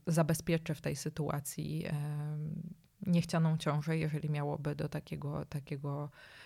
zabezpieczy 0.07 0.75
w 0.75 0.81
tej 0.81 0.97
sytuacji 0.97 1.87
niechcianą 3.07 3.59
ciążę, 3.59 3.99
jeżeli 3.99 4.31
miałoby 4.31 4.75
do 4.75 4.89
takiego, 4.89 5.45
takiego 5.45 6.11
E, 6.11 6.46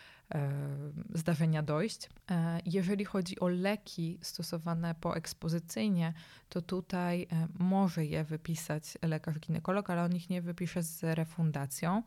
zdarzenia 1.14 1.62
dojść. 1.62 2.08
E, 2.30 2.60
jeżeli 2.66 3.04
chodzi 3.04 3.40
o 3.40 3.48
leki 3.48 4.18
stosowane 4.22 4.94
poekspozycyjnie, 4.94 6.12
to 6.48 6.62
tutaj 6.62 7.22
e, 7.22 7.48
może 7.58 8.04
je 8.04 8.24
wypisać 8.24 8.98
lekarz 9.02 9.38
ginekolog, 9.38 9.90
ale 9.90 10.02
on 10.02 10.16
ich 10.16 10.30
nie 10.30 10.42
wypisze 10.42 10.82
z 10.82 11.02
refundacją, 11.02 12.02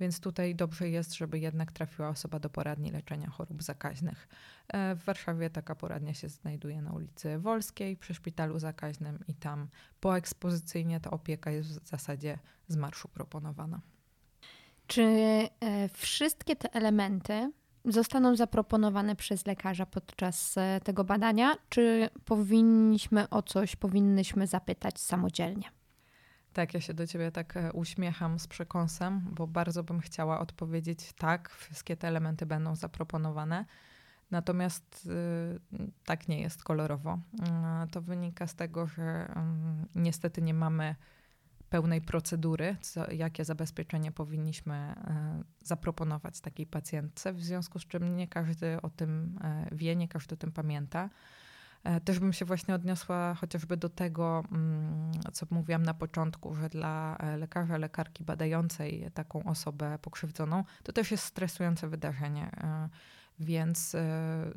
więc 0.00 0.20
tutaj 0.20 0.54
dobrze 0.54 0.88
jest, 0.88 1.14
żeby 1.14 1.38
jednak 1.38 1.72
trafiła 1.72 2.08
osoba 2.08 2.38
do 2.38 2.50
poradni 2.50 2.90
leczenia 2.90 3.30
chorób 3.30 3.62
zakaźnych. 3.62 4.28
W 4.74 5.04
Warszawie 5.04 5.50
taka 5.50 5.74
poradnia 5.74 6.14
się 6.14 6.28
znajduje 6.28 6.82
na 6.82 6.92
ulicy 6.92 7.38
Wolskiej 7.38 7.96
przy 7.96 8.14
szpitalu 8.14 8.58
zakaźnym 8.58 9.18
i 9.28 9.34
tam 9.34 9.68
poekspozycyjnie 10.00 11.00
ta 11.00 11.10
opieka 11.10 11.50
jest 11.50 11.80
w 11.80 11.88
zasadzie 11.88 12.38
z 12.68 12.76
marszu 12.76 13.08
proponowana. 13.08 13.80
Czy 14.86 15.08
wszystkie 15.92 16.56
te 16.56 16.74
elementy 16.74 17.52
zostaną 17.84 18.36
zaproponowane 18.36 19.16
przez 19.16 19.46
lekarza 19.46 19.86
podczas 19.86 20.58
e, 20.58 20.80
tego 20.84 21.04
badania, 21.04 21.54
czy 21.68 22.10
powinniśmy 22.24 23.28
o 23.28 23.42
coś, 23.42 23.76
powinnyśmy 23.76 24.46
zapytać 24.46 25.00
samodzielnie? 25.00 25.64
Tak, 26.52 26.74
ja 26.74 26.80
się 26.80 26.94
do 26.94 27.06
ciebie 27.06 27.32
tak 27.32 27.56
e, 27.56 27.72
uśmiecham 27.72 28.38
z 28.38 28.46
przekąsem, 28.46 29.20
bo 29.30 29.46
bardzo 29.46 29.84
bym 29.84 30.00
chciała 30.00 30.40
odpowiedzieć 30.40 31.12
tak, 31.12 31.50
wszystkie 31.50 31.96
te 31.96 32.08
elementy 32.08 32.46
będą 32.46 32.76
zaproponowane. 32.76 33.64
Natomiast 34.32 35.06
y, 35.06 35.60
tak 36.04 36.28
nie 36.28 36.40
jest 36.40 36.64
kolorowo. 36.64 37.18
Y, 37.84 37.90
to 37.90 38.02
wynika 38.02 38.46
z 38.46 38.54
tego, 38.54 38.86
że 38.86 39.34
y, 39.94 40.00
niestety 40.00 40.42
nie 40.42 40.54
mamy 40.54 40.94
pełnej 41.72 42.00
procedury, 42.00 42.76
co, 42.80 43.10
jakie 43.10 43.44
zabezpieczenie 43.44 44.12
powinniśmy 44.12 44.94
zaproponować 45.62 46.40
takiej 46.40 46.66
pacjentce, 46.66 47.32
w 47.32 47.40
związku 47.40 47.78
z 47.78 47.86
czym 47.86 48.16
nie 48.16 48.28
każdy 48.28 48.82
o 48.82 48.90
tym 48.90 49.38
wie, 49.72 49.96
nie 49.96 50.08
każdy 50.08 50.34
o 50.34 50.38
tym 50.38 50.52
pamięta. 50.52 51.10
E, 51.84 52.00
też 52.00 52.18
bym 52.18 52.32
się 52.32 52.44
właśnie 52.44 52.74
odniosła 52.74 53.34
chociażby 53.34 53.76
do 53.76 53.88
tego, 53.88 54.44
mm, 54.52 55.12
co 55.32 55.46
mówiłam 55.50 55.82
na 55.82 55.94
początku, 55.94 56.54
że 56.54 56.68
dla 56.68 57.16
e, 57.16 57.36
lekarza, 57.36 57.76
lekarki 57.76 58.24
badającej 58.24 59.10
taką 59.14 59.44
osobę 59.44 59.98
pokrzywdzoną, 60.02 60.64
to 60.82 60.92
też 60.92 61.10
jest 61.10 61.24
stresujące 61.24 61.88
wydarzenie. 61.88 62.50
Więc 63.38 63.96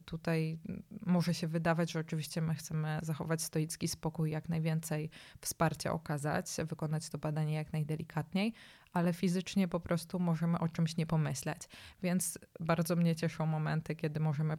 tutaj 0.06 0.58
może 1.06 1.34
się 1.34 1.48
wydawać, 1.48 1.92
że 1.92 2.00
oczywiście 2.00 2.42
my 2.42 2.56
chcemy 2.56 3.00
zachować 3.04 3.42
stoicki 3.42 3.88
spokój, 3.88 4.32
jak 4.32 4.50
najwięcej 4.50 5.10
wsparcia 5.42 5.92
okazać, 5.92 6.48
wykonać 6.66 7.10
to 7.10 7.18
badanie 7.18 7.54
jak 7.54 7.74
najdelikatniej, 7.74 8.54
ale 8.96 9.14
fizycznie 9.14 9.68
po 9.68 9.80
prostu 9.80 10.20
możemy 10.20 10.60
o 10.60 10.68
czymś 10.68 10.98
nie 10.98 11.06
pomyśleć. 11.06 11.62
Więc 12.04 12.40
bardzo 12.60 12.96
mnie 12.96 13.16
cieszą 13.16 13.46
momenty, 13.46 13.96
kiedy 13.96 14.20
możemy 14.20 14.58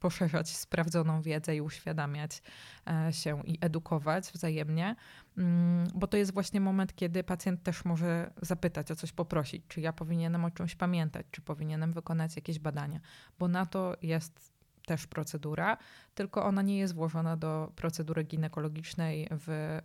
poszerzać 0.00 0.48
sprawdzoną 0.48 1.22
wiedzę 1.22 1.56
i 1.56 1.60
uświadamiać 1.60 2.42
e, 2.86 3.12
się 3.12 3.42
i 3.44 3.58
edukować 3.60 4.24
wzajemnie, 4.24 4.96
mm, 5.38 5.88
bo 5.94 6.06
to 6.06 6.16
jest 6.16 6.32
właśnie 6.32 6.60
moment, 6.60 6.94
kiedy 6.94 7.24
pacjent 7.24 7.62
też 7.62 7.84
może 7.84 8.30
zapytać 8.42 8.90
o 8.90 8.96
coś, 8.96 9.12
poprosić, 9.12 9.62
czy 9.68 9.80
ja 9.80 9.92
powinienem 9.92 10.44
o 10.44 10.50
czymś 10.50 10.74
pamiętać, 10.74 11.26
czy 11.30 11.40
powinienem 11.40 11.92
wykonać 11.92 12.36
jakieś 12.36 12.58
badania, 12.58 13.00
bo 13.38 13.48
na 13.48 13.66
to 13.66 13.96
jest 14.02 14.54
też 14.86 15.06
procedura, 15.06 15.76
tylko 16.14 16.44
ona 16.44 16.62
nie 16.62 16.78
jest 16.78 16.94
włożona 16.94 17.36
do 17.36 17.72
procedury 17.76 18.24
ginekologicznej 18.24 19.28
w 19.30 19.78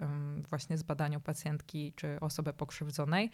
właśnie 0.50 0.78
zbadaniu 0.78 1.22
pacjentki 1.22 1.94
czy 1.96 2.20
osoby 2.20 2.54
pokrzywdzonej 2.54 3.32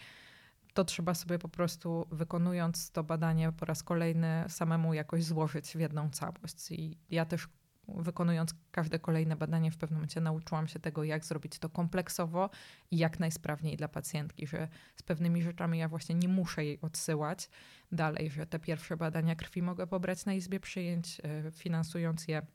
to 0.76 0.84
trzeba 0.84 1.14
sobie 1.14 1.38
po 1.38 1.48
prostu 1.48 2.06
wykonując 2.10 2.90
to 2.90 3.04
badanie 3.04 3.52
po 3.52 3.66
raz 3.66 3.82
kolejny 3.82 4.44
samemu 4.48 4.94
jakoś 4.94 5.24
złożyć 5.24 5.76
w 5.76 5.80
jedną 5.80 6.10
całość. 6.10 6.70
I 6.70 6.98
ja 7.10 7.24
też 7.24 7.48
wykonując 7.88 8.54
każde 8.70 8.98
kolejne 8.98 9.36
badanie 9.36 9.70
w 9.70 9.76
pewnym 9.76 9.98
momencie 9.98 10.20
nauczyłam 10.20 10.68
się 10.68 10.80
tego, 10.80 11.04
jak 11.04 11.24
zrobić 11.24 11.58
to 11.58 11.68
kompleksowo 11.68 12.50
i 12.90 12.96
jak 12.96 13.20
najsprawniej 13.20 13.76
dla 13.76 13.88
pacjentki, 13.88 14.46
że 14.46 14.68
z 14.96 15.02
pewnymi 15.02 15.42
rzeczami 15.42 15.78
ja 15.78 15.88
właśnie 15.88 16.14
nie 16.14 16.28
muszę 16.28 16.64
jej 16.64 16.80
odsyłać 16.80 17.50
dalej, 17.92 18.30
że 18.30 18.46
te 18.46 18.58
pierwsze 18.58 18.96
badania 18.96 19.36
krwi 19.36 19.62
mogę 19.62 19.86
pobrać 19.86 20.24
na 20.24 20.34
izbie 20.34 20.60
przyjęć, 20.60 21.20
e, 21.24 21.50
finansując 21.50 22.28
je 22.28 22.46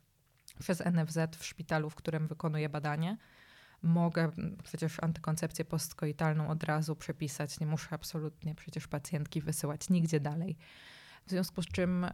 przez 0.60 0.82
NFZ 0.82 1.18
w 1.38 1.46
szpitalu, 1.46 1.90
w 1.90 1.96
którym 1.96 2.28
wykonuję 2.28 2.70
badanie 2.70 3.18
mogę 3.82 4.32
przecież 4.63 4.98
antykoncepcję 5.04 5.65
postkoitalną 5.65 6.50
od 6.50 6.63
razu 6.63 6.96
przepisać, 6.96 7.60
nie 7.60 7.67
muszę 7.67 7.88
absolutnie 7.91 8.56
przecież 8.56 8.88
pacjentki 8.88 9.41
wysyłać 9.41 9.89
nigdzie 9.89 10.20
dalej. 10.20 10.58
W 11.26 11.30
związku 11.30 11.62
z 11.62 11.65
czym 11.65 12.06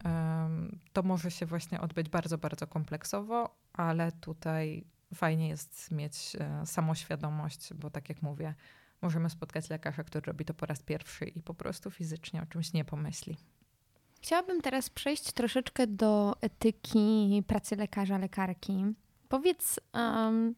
to 0.92 1.02
może 1.02 1.30
się 1.30 1.46
właśnie 1.46 1.80
odbyć 1.80 2.08
bardzo, 2.08 2.38
bardzo 2.38 2.66
kompleksowo, 2.66 3.56
ale 3.72 4.12
tutaj 4.12 4.84
fajnie 5.14 5.48
jest 5.48 5.90
mieć 5.90 6.36
e, 6.40 6.66
samoświadomość, 6.66 7.74
bo 7.74 7.90
tak 7.90 8.08
jak 8.08 8.22
mówię, 8.22 8.54
możemy 9.02 9.30
spotkać 9.30 9.70
lekarza, 9.70 10.04
który 10.04 10.26
robi 10.26 10.44
to 10.44 10.54
po 10.54 10.66
raz 10.66 10.82
pierwszy 10.82 11.24
i 11.24 11.42
po 11.42 11.54
prostu 11.54 11.90
fizycznie 11.90 12.42
o 12.42 12.46
czymś 12.46 12.72
nie 12.72 12.84
pomyśli. 12.84 13.36
Chciałabym 14.22 14.60
teraz 14.60 14.90
przejść 14.90 15.32
troszeczkę 15.32 15.86
do 15.86 16.36
etyki 16.40 17.42
pracy 17.46 17.76
lekarza, 17.76 18.18
lekarki. 18.18 18.84
Powiedz, 19.28 19.80
um, 19.94 20.54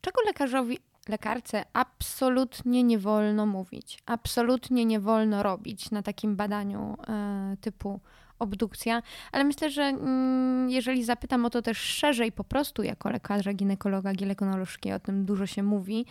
czego 0.00 0.22
lekarzowi, 0.26 0.78
lekarce 1.08 1.64
absolutnie 1.72 2.82
nie 2.82 2.98
wolno 2.98 3.46
mówić, 3.46 3.98
absolutnie 4.06 4.84
nie 4.84 5.00
wolno 5.00 5.42
robić 5.42 5.90
na 5.90 6.02
takim 6.02 6.36
badaniu 6.36 6.96
e, 7.08 7.56
typu 7.60 8.00
obdukcja, 8.38 9.02
ale 9.32 9.44
myślę, 9.44 9.70
że 9.70 9.82
mm, 9.82 10.70
jeżeli 10.70 11.04
zapytam 11.04 11.44
o 11.44 11.50
to 11.50 11.62
też 11.62 11.78
szerzej, 11.78 12.32
po 12.32 12.44
prostu 12.44 12.82
jako 12.82 13.10
lekarza, 13.10 13.52
ginekologa, 13.52 14.12
ginekolożki, 14.12 14.92
o 14.92 15.00
tym 15.00 15.24
dużo 15.24 15.46
się 15.46 15.62
mówi, 15.62 16.06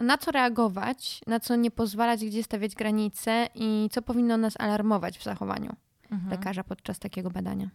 na 0.00 0.18
co 0.18 0.30
reagować, 0.30 1.20
na 1.26 1.40
co 1.40 1.56
nie 1.56 1.70
pozwalać, 1.70 2.24
gdzie 2.24 2.42
stawiać 2.42 2.74
granice 2.74 3.48
i 3.54 3.88
co 3.92 4.02
powinno 4.02 4.36
nas 4.36 4.54
alarmować 4.58 5.18
w 5.18 5.24
zachowaniu 5.24 5.76
mhm. 6.10 6.30
lekarza 6.30 6.64
podczas 6.64 6.98
takiego 6.98 7.30
badania. 7.30 7.68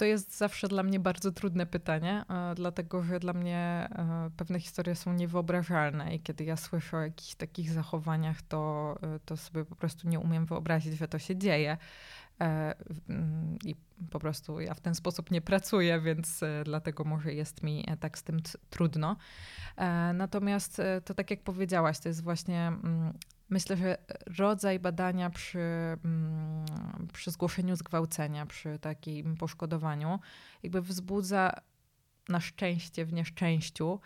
To 0.00 0.04
jest 0.04 0.36
zawsze 0.36 0.68
dla 0.68 0.82
mnie 0.82 1.00
bardzo 1.00 1.32
trudne 1.32 1.66
pytanie, 1.66 2.24
e, 2.28 2.54
dlatego 2.54 3.02
że 3.02 3.20
dla 3.20 3.32
mnie 3.32 3.88
e, 3.90 4.30
pewne 4.36 4.60
historie 4.60 4.94
są 4.94 5.12
niewyobrażalne 5.12 6.14
i 6.14 6.20
kiedy 6.20 6.44
ja 6.44 6.56
słyszę 6.56 6.96
o 6.96 7.00
jakichś 7.00 7.34
takich 7.34 7.70
zachowaniach, 7.70 8.42
to, 8.42 8.94
e, 9.02 9.18
to 9.24 9.36
sobie 9.36 9.64
po 9.64 9.74
prostu 9.74 10.08
nie 10.08 10.20
umiem 10.20 10.46
wyobrazić, 10.46 10.98
że 10.98 11.08
to 11.08 11.18
się 11.18 11.36
dzieje. 11.36 11.76
Mm, 12.38 13.58
I 13.64 13.76
po 14.10 14.18
prostu 14.18 14.60
ja 14.60 14.74
w 14.74 14.80
ten 14.80 14.94
sposób 14.94 15.30
nie 15.30 15.40
pracuję, 15.40 16.00
więc 16.00 16.40
dlatego 16.64 17.04
może 17.04 17.34
jest 17.34 17.62
mi 17.62 17.84
tak 18.00 18.18
z 18.18 18.22
tym 18.22 18.40
trudno. 18.70 19.16
Natomiast 20.14 20.82
to 21.04 21.14
tak 21.14 21.30
jak 21.30 21.42
powiedziałaś, 21.42 21.98
to 21.98 22.08
jest 22.08 22.22
właśnie 22.22 22.66
mm, 22.66 23.12
Myślę, 23.50 23.76
że 23.76 23.98
rodzaj 24.38 24.78
badania 24.78 25.30
przy, 25.30 25.58
mm, 26.04 26.66
przy 27.12 27.30
zgłoszeniu 27.30 27.76
zgwałcenia, 27.76 28.46
przy 28.46 28.78
takim 28.78 29.36
poszkodowaniu, 29.36 30.18
jakby 30.62 30.82
wzbudza 30.82 31.52
na 32.28 32.40
szczęście 32.40 33.04
w 33.04 33.12
nieszczęściu 33.12 34.00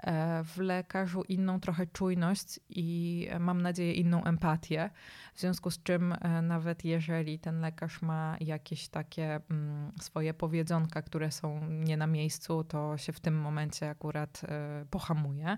e, 0.00 0.44
w 0.44 0.58
lekarzu 0.58 1.22
inną 1.22 1.60
trochę 1.60 1.86
czujność 1.86 2.60
i 2.68 3.28
mam 3.40 3.62
nadzieję 3.62 3.92
inną 3.92 4.24
empatię. 4.24 4.90
W 5.34 5.40
związku 5.40 5.70
z 5.70 5.82
czym 5.82 6.12
e, 6.12 6.42
nawet 6.42 6.84
jeżeli 6.84 7.38
ten 7.38 7.60
lekarz 7.60 8.02
ma 8.02 8.36
jakieś 8.40 8.88
takie 8.88 9.40
mm, 9.50 9.92
swoje 10.00 10.34
powiedzonka, 10.34 11.02
które 11.02 11.32
są 11.32 11.66
nie 11.68 11.96
na 11.96 12.06
miejscu, 12.06 12.64
to 12.64 12.98
się 12.98 13.12
w 13.12 13.20
tym 13.20 13.40
momencie 13.40 13.90
akurat 13.90 14.42
e, 14.44 14.84
pohamuje. 14.90 15.56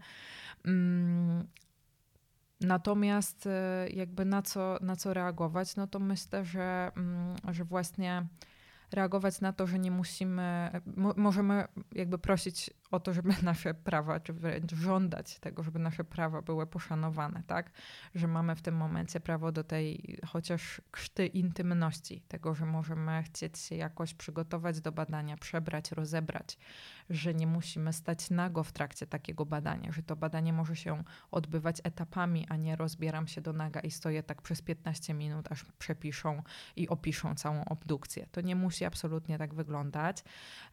Natomiast 2.62 3.46
e, 3.46 3.88
jakby 3.90 4.24
na 4.24 4.42
co, 4.42 4.78
na 4.80 4.96
co 4.96 5.14
reagować, 5.14 5.76
no 5.76 5.86
to 5.86 5.98
myślę, 5.98 6.44
że, 6.44 6.92
mm, 6.96 7.36
że 7.48 7.64
właśnie 7.64 8.26
reagować 8.92 9.40
na 9.40 9.52
to, 9.52 9.66
że 9.66 9.78
nie 9.78 9.90
musimy, 9.90 10.70
możemy 11.16 11.64
jakby 11.92 12.18
prosić 12.18 12.70
o 12.92 13.00
to, 13.00 13.12
żeby 13.12 13.34
nasze 13.42 13.74
prawa, 13.74 14.20
czy 14.20 14.32
wręcz 14.32 14.74
żądać 14.74 15.38
tego, 15.38 15.62
żeby 15.62 15.78
nasze 15.78 16.04
prawa 16.04 16.42
były 16.42 16.66
poszanowane, 16.66 17.42
tak? 17.46 17.70
Że 18.14 18.28
mamy 18.28 18.56
w 18.56 18.62
tym 18.62 18.76
momencie 18.76 19.20
prawo 19.20 19.52
do 19.52 19.64
tej 19.64 20.18
chociaż 20.26 20.80
krzty 20.90 21.26
intymności, 21.26 22.20
tego, 22.28 22.54
że 22.54 22.66
możemy 22.66 23.22
chcieć 23.22 23.58
się 23.58 23.74
jakoś 23.74 24.14
przygotować 24.14 24.80
do 24.80 24.92
badania, 24.92 25.36
przebrać, 25.36 25.92
rozebrać, 25.92 26.58
że 27.10 27.34
nie 27.34 27.46
musimy 27.46 27.92
stać 27.92 28.30
nago 28.30 28.64
w 28.64 28.72
trakcie 28.72 29.06
takiego 29.06 29.46
badania, 29.46 29.92
że 29.92 30.02
to 30.02 30.16
badanie 30.16 30.52
może 30.52 30.76
się 30.76 31.04
odbywać 31.30 31.80
etapami, 31.84 32.46
a 32.48 32.56
nie 32.56 32.76
rozbieram 32.76 33.26
się 33.26 33.40
do 33.40 33.52
naga 33.52 33.80
i 33.80 33.90
stoję 33.90 34.22
tak 34.22 34.42
przez 34.42 34.62
15 34.62 35.14
minut, 35.14 35.52
aż 35.52 35.64
przepiszą 35.78 36.42
i 36.76 36.88
opiszą 36.88 37.34
całą 37.34 37.64
obdukcję. 37.64 38.26
To 38.32 38.40
nie 38.40 38.56
musi 38.56 38.84
absolutnie 38.84 39.38
tak 39.38 39.54
wyglądać, 39.54 40.24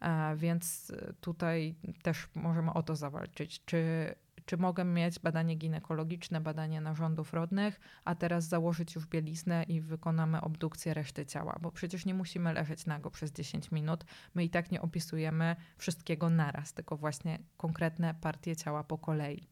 e, 0.01 0.35
więc 0.35 0.91
tutaj 1.21 1.75
też 2.09 2.29
możemy 2.35 2.73
o 2.73 2.83
to 2.83 2.95
zawalczyć. 2.95 3.65
Czy, 3.65 4.15
czy 4.45 4.57
mogę 4.57 4.85
mieć 4.85 5.19
badanie 5.19 5.55
ginekologiczne, 5.55 6.41
badanie 6.41 6.81
narządów 6.81 7.33
rodnych, 7.33 7.79
a 8.05 8.15
teraz 8.15 8.47
założyć 8.47 8.95
już 8.95 9.07
bieliznę 9.07 9.63
i 9.63 9.81
wykonamy 9.81 10.41
obdukcję 10.41 10.93
reszty 10.93 11.25
ciała, 11.25 11.59
bo 11.61 11.71
przecież 11.71 12.05
nie 12.05 12.13
musimy 12.13 12.53
leżeć 12.53 12.85
nago 12.85 13.11
przez 13.11 13.31
10 13.31 13.71
minut. 13.71 14.05
My 14.35 14.43
i 14.43 14.49
tak 14.49 14.71
nie 14.71 14.81
opisujemy 14.81 15.55
wszystkiego 15.77 16.29
naraz, 16.29 16.73
tylko 16.73 16.97
właśnie 16.97 17.39
konkretne 17.57 18.13
partie 18.13 18.55
ciała 18.55 18.83
po 18.83 18.97
kolei. 18.97 19.47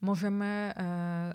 Możemy 0.00 0.44
e, 0.76 1.34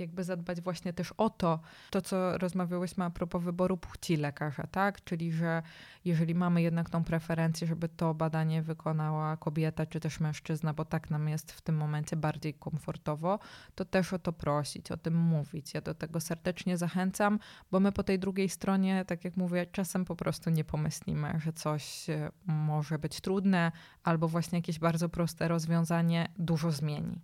jakby 0.00 0.24
zadbać 0.24 0.60
właśnie 0.60 0.92
też 0.92 1.12
o 1.12 1.30
to, 1.30 1.60
to 1.90 2.02
co 2.02 2.38
rozmawiałyśmy 2.38 3.04
a 3.04 3.10
propos 3.10 3.42
wyboru 3.42 3.76
płci 3.76 4.16
lekarza, 4.16 4.66
tak? 4.66 5.04
Czyli, 5.04 5.32
że 5.32 5.62
jeżeli 6.04 6.34
mamy 6.34 6.62
jednak 6.62 6.90
tą 6.90 7.04
preferencję, 7.04 7.66
żeby 7.66 7.88
to 7.88 8.14
badanie 8.14 8.62
wykonała 8.62 9.36
kobieta 9.36 9.86
czy 9.86 10.00
też 10.00 10.20
mężczyzna, 10.20 10.74
bo 10.74 10.84
tak 10.84 11.10
nam 11.10 11.28
jest 11.28 11.52
w 11.52 11.60
tym 11.60 11.76
momencie 11.76 12.16
bardziej 12.16 12.54
komfortowo, 12.54 13.38
to 13.74 13.84
też 13.84 14.12
o 14.12 14.18
to 14.18 14.32
prosić, 14.32 14.90
o 14.92 14.96
tym 14.96 15.16
mówić. 15.16 15.74
Ja 15.74 15.80
do 15.80 15.94
tego 15.94 16.20
serdecznie 16.20 16.76
zachęcam, 16.76 17.38
bo 17.70 17.80
my 17.80 17.92
po 17.92 18.02
tej 18.02 18.18
drugiej 18.18 18.48
stronie, 18.48 19.04
tak 19.04 19.24
jak 19.24 19.36
mówię, 19.36 19.66
czasem 19.66 20.04
po 20.04 20.16
prostu 20.16 20.50
nie 20.50 20.64
pomyślimy, 20.64 21.40
że 21.44 21.52
coś 21.52 22.10
e, 22.10 22.30
może 22.46 22.98
być 22.98 23.20
trudne 23.20 23.72
albo 24.04 24.28
właśnie 24.28 24.58
jakieś 24.58 24.78
bardzo 24.78 25.08
proste 25.08 25.48
rozwiązanie 25.48 26.28
dużo 26.38 26.70
zmieni 26.70 27.20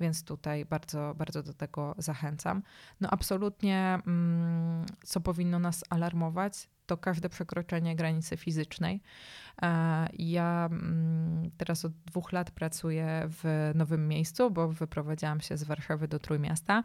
więc 0.00 0.24
tutaj 0.24 0.64
bardzo, 0.64 1.14
bardzo 1.18 1.42
do 1.42 1.54
tego 1.54 1.94
zachęcam. 1.98 2.62
No 3.00 3.10
absolutnie, 3.10 3.98
mm, 4.06 4.86
co 5.04 5.20
powinno 5.20 5.58
nas 5.58 5.84
alarmować, 5.90 6.68
to 6.86 6.96
każde 6.96 7.28
przekroczenie 7.28 7.96
granicy 7.96 8.36
fizycznej. 8.36 9.02
E, 9.62 10.08
ja 10.12 10.68
mm, 10.70 11.11
teraz 11.62 11.84
od 11.84 11.92
dwóch 11.92 12.32
lat 12.32 12.50
pracuję 12.50 13.22
w 13.28 13.70
nowym 13.74 14.08
miejscu, 14.08 14.50
bo 14.50 14.68
wyprowadziłam 14.68 15.40
się 15.40 15.56
z 15.56 15.64
Warszawy 15.64 16.08
do 16.08 16.18
Trójmiasta. 16.18 16.82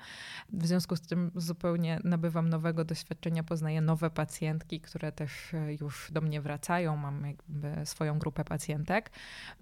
W 0.50 0.68
związku 0.68 0.96
z 0.96 1.02
tym 1.02 1.32
zupełnie 1.36 2.00
nabywam 2.04 2.50
nowego 2.50 2.86
doświadczenia, 2.86 3.44
poznaję 3.44 3.82
nowe 3.82 4.10
pacjentki, 4.10 4.82
które 4.82 5.12
też 5.12 5.54
e, 5.54 5.74
już 5.74 6.12
do 6.12 6.22
mnie 6.22 6.42
wracają. 6.42 6.98
Mam 6.98 7.26
jakby 7.26 7.86
swoją 7.86 8.20
grupę 8.20 8.44
pacjentek 8.44 9.12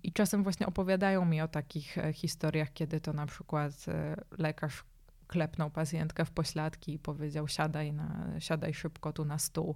i 0.03 0.13
czasem 0.13 0.43
właśnie 0.43 0.67
opowiadają 0.67 1.25
mi 1.25 1.41
o 1.41 1.47
takich 1.47 1.97
e, 1.97 2.13
historiach, 2.13 2.73
kiedy 2.73 3.01
to 3.01 3.13
na 3.13 3.25
przykład 3.25 3.85
lekarz 4.37 4.83
klepnął 5.35 5.69
pacjentkę 5.69 6.25
w 6.25 6.31
pośladki 6.31 6.93
i 6.93 6.99
powiedział 6.99 7.47
siadaj, 7.47 7.93
na, 7.93 8.27
siadaj 8.39 8.73
szybko 8.73 9.13
tu 9.13 9.25
na 9.25 9.37
stół. 9.39 9.75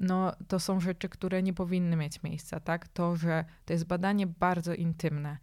No 0.00 0.32
to 0.48 0.60
są 0.60 0.80
rzeczy, 0.80 1.08
które 1.08 1.42
nie 1.42 1.52
powinny 1.52 1.96
mieć 1.96 2.22
miejsca, 2.22 2.60
tak? 2.60 2.88
To, 2.88 3.16
że 3.16 3.44
to 3.64 3.72
jest 3.72 3.84
badanie 3.86 4.26
bardzo 4.26 4.74
intymne. 4.74 5.38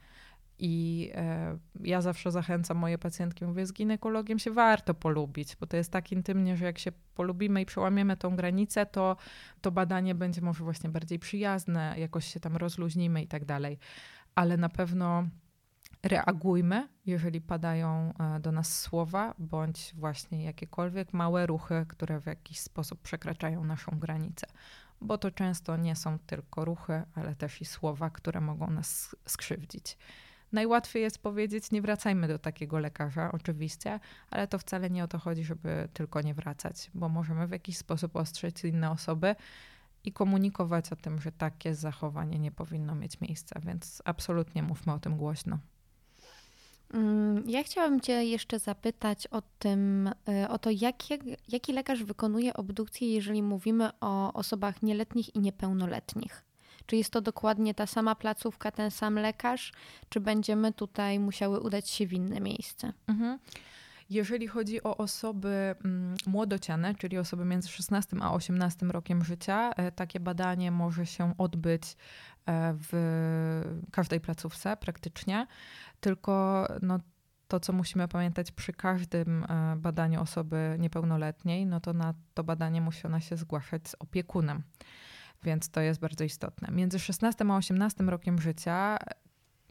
I 0.59 1.11
e, 1.15 1.57
ja 1.79 2.01
zawsze 2.01 2.31
zachęcam 2.31 2.77
moje 2.77 2.97
pacjentki, 2.97 3.45
mówię, 3.45 3.65
z 3.65 3.73
ginekologiem 3.73 4.39
się 4.39 4.51
warto 4.51 4.93
polubić, 4.93 5.55
bo 5.55 5.67
to 5.67 5.77
jest 5.77 5.91
tak 5.91 6.11
intymnie, 6.11 6.57
że 6.57 6.65
jak 6.65 6.79
się 6.79 6.91
polubimy 7.15 7.61
i 7.61 7.65
przełamiemy 7.65 8.17
tą 8.17 8.35
granicę, 8.35 8.85
to 8.85 9.17
to 9.61 9.71
badanie 9.71 10.15
będzie 10.15 10.41
może 10.41 10.63
właśnie 10.63 10.89
bardziej 10.89 11.19
przyjazne, 11.19 11.95
jakoś 11.97 12.25
się 12.25 12.39
tam 12.39 12.57
rozluźnimy 12.57 13.21
i 13.21 13.27
tak 13.27 13.45
dalej. 13.45 13.79
Ale 14.35 14.57
na 14.57 14.69
pewno 14.69 15.27
reagujmy, 16.03 16.87
jeżeli 17.05 17.41
padają 17.41 18.13
e, 18.19 18.39
do 18.39 18.51
nas 18.51 18.79
słowa, 18.79 19.33
bądź 19.39 19.93
właśnie 19.95 20.43
jakiekolwiek 20.43 21.13
małe 21.13 21.45
ruchy, 21.45 21.85
które 21.89 22.19
w 22.19 22.25
jakiś 22.25 22.59
sposób 22.59 23.01
przekraczają 23.01 23.63
naszą 23.63 23.99
granicę. 23.99 24.47
Bo 25.01 25.17
to 25.17 25.31
często 25.31 25.77
nie 25.77 25.95
są 25.95 26.19
tylko 26.19 26.65
ruchy, 26.65 27.03
ale 27.15 27.35
też 27.35 27.61
i 27.61 27.65
słowa, 27.65 28.09
które 28.09 28.41
mogą 28.41 28.69
nas 28.69 29.15
skrzywdzić. 29.25 29.97
Najłatwiej 30.51 31.03
jest 31.03 31.19
powiedzieć, 31.19 31.71
nie 31.71 31.81
wracajmy 31.81 32.27
do 32.27 32.39
takiego 32.39 32.79
lekarza, 32.79 33.31
oczywiście, 33.31 33.99
ale 34.31 34.47
to 34.47 34.59
wcale 34.59 34.89
nie 34.89 35.03
o 35.03 35.07
to 35.07 35.19
chodzi, 35.19 35.43
żeby 35.43 35.89
tylko 35.93 36.21
nie 36.21 36.33
wracać, 36.33 36.91
bo 36.93 37.09
możemy 37.09 37.47
w 37.47 37.51
jakiś 37.51 37.77
sposób 37.77 38.15
ostrzec 38.15 38.63
inne 38.63 38.91
osoby 38.91 39.35
i 40.03 40.13
komunikować 40.13 40.91
o 40.91 40.95
tym, 40.95 41.21
że 41.21 41.31
takie 41.31 41.75
zachowanie 41.75 42.39
nie 42.39 42.51
powinno 42.51 42.95
mieć 42.95 43.21
miejsca, 43.21 43.59
więc 43.59 44.01
absolutnie 44.05 44.63
mówmy 44.63 44.93
o 44.93 44.99
tym 44.99 45.17
głośno. 45.17 45.59
Mm, 46.93 47.43
ja 47.49 47.63
chciałabym 47.63 48.01
Cię 48.01 48.25
jeszcze 48.25 48.59
zapytać 48.59 49.27
o 49.27 49.41
tym, 49.59 50.07
y, 50.43 50.49
o 50.49 50.59
to, 50.59 50.69
jaki, 51.49 51.73
lekarz 51.73 52.03
wykonuje 52.03 52.53
obdukcję, 52.53 53.13
jeżeli 53.13 53.43
mówimy 53.43 53.89
o 54.01 54.33
osobach 54.33 54.83
nieletnich 54.83 55.35
i 55.35 55.39
niepełnoletnich. 55.39 56.43
Czy 56.85 56.95
jest 56.95 57.09
to 57.09 57.21
dokładnie 57.21 57.73
ta 57.73 57.87
sama 57.87 58.15
placówka, 58.15 58.71
ten 58.71 58.91
sam 58.91 59.15
lekarz, 59.15 59.73
czy 60.09 60.19
będziemy 60.19 60.73
tutaj 60.73 61.19
musiały 61.19 61.59
udać 61.59 61.89
się 61.89 62.07
w 62.07 62.13
inne 62.13 62.39
miejsce? 62.39 62.93
Mhm. 63.07 63.39
Jeżeli 64.09 64.47
chodzi 64.47 64.83
o 64.83 64.97
osoby 64.97 65.75
mm, 65.85 66.15
młodociane, 66.27 66.95
czyli 66.95 67.17
osoby 67.17 67.45
między 67.45 67.69
16 67.69 68.17
a 68.21 68.33
18 68.33 68.85
rokiem 68.85 69.23
życia, 69.23 69.71
e, 69.71 69.91
takie 69.91 70.19
badanie 70.19 70.71
może 70.71 71.05
się 71.05 71.33
odbyć 71.37 71.83
e, 72.45 72.75
w 72.91 73.81
każdej 73.91 74.19
placówce 74.19 74.77
praktycznie, 74.77 75.47
tylko 75.99 76.65
no, 76.81 76.99
to, 77.47 77.59
co 77.59 77.73
musimy 77.73 78.07
pamiętać 78.07 78.51
przy 78.51 78.73
każdym 78.73 79.43
e, 79.43 79.75
badaniu 79.75 80.21
osoby 80.21 80.75
niepełnoletniej, 80.79 81.65
no 81.65 81.79
to 81.79 81.93
na 81.93 82.13
to 82.33 82.43
badanie 82.43 82.81
musi 82.81 83.07
ona 83.07 83.19
się 83.19 83.37
zgłaszać 83.37 83.87
z 83.87 83.95
opiekunem. 83.99 84.63
Więc 85.43 85.69
to 85.69 85.81
jest 85.81 85.99
bardzo 85.99 86.23
istotne. 86.23 86.67
Między 86.71 86.99
16 86.99 87.45
a 87.49 87.57
18 87.57 88.03
rokiem 88.03 88.41
życia 88.41 88.97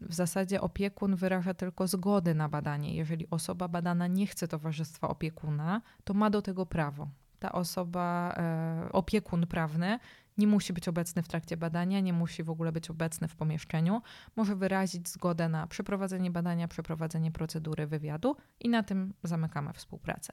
w 0.00 0.14
zasadzie 0.14 0.60
opiekun 0.60 1.16
wyraża 1.16 1.54
tylko 1.54 1.86
zgodę 1.86 2.34
na 2.34 2.48
badanie. 2.48 2.94
Jeżeli 2.94 3.30
osoba 3.30 3.68
badana 3.68 4.06
nie 4.06 4.26
chce 4.26 4.48
towarzystwa 4.48 5.08
opiekuna, 5.08 5.82
to 6.04 6.14
ma 6.14 6.30
do 6.30 6.42
tego 6.42 6.66
prawo. 6.66 7.08
Ta 7.38 7.52
osoba, 7.52 8.34
e, 8.36 8.88
opiekun 8.92 9.46
prawny, 9.46 9.98
nie 10.38 10.46
musi 10.46 10.72
być 10.72 10.88
obecny 10.88 11.22
w 11.22 11.28
trakcie 11.28 11.56
badania, 11.56 12.00
nie 12.00 12.12
musi 12.12 12.42
w 12.42 12.50
ogóle 12.50 12.72
być 12.72 12.90
obecny 12.90 13.28
w 13.28 13.36
pomieszczeniu. 13.36 14.02
Może 14.36 14.56
wyrazić 14.56 15.08
zgodę 15.08 15.48
na 15.48 15.66
przeprowadzenie 15.66 16.30
badania, 16.30 16.68
przeprowadzenie 16.68 17.32
procedury 17.32 17.86
wywiadu 17.86 18.36
i 18.60 18.68
na 18.68 18.82
tym 18.82 19.14
zamykamy 19.22 19.72
współpracę. 19.72 20.32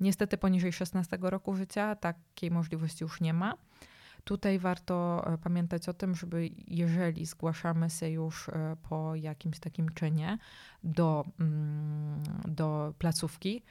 Niestety 0.00 0.38
poniżej 0.38 0.72
16 0.72 1.18
roku 1.20 1.54
życia 1.54 1.96
takiej 1.96 2.50
możliwości 2.50 3.04
już 3.04 3.20
nie 3.20 3.34
ma. 3.34 3.54
Tutaj 4.24 4.58
warto 4.58 5.24
e, 5.26 5.38
pamiętać 5.38 5.88
o 5.88 5.94
tym, 5.94 6.14
żeby 6.14 6.50
jeżeli 6.68 7.26
zgłaszamy 7.26 7.90
się 7.90 8.08
już 8.08 8.48
e, 8.48 8.76
po 8.88 9.14
jakimś 9.14 9.58
takim 9.58 9.88
czynie 9.88 10.38
do, 10.84 11.24
mm, 11.40 12.22
do 12.48 12.94
placówki, 12.98 13.62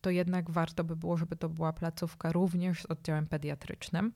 to 0.00 0.10
jednak 0.10 0.50
warto 0.50 0.84
by 0.84 0.96
było, 0.96 1.16
żeby 1.16 1.36
to 1.36 1.48
była 1.48 1.72
placówka 1.72 2.32
również 2.32 2.82
z 2.82 2.86
oddziałem 2.86 3.26
pediatrycznym, 3.26 4.12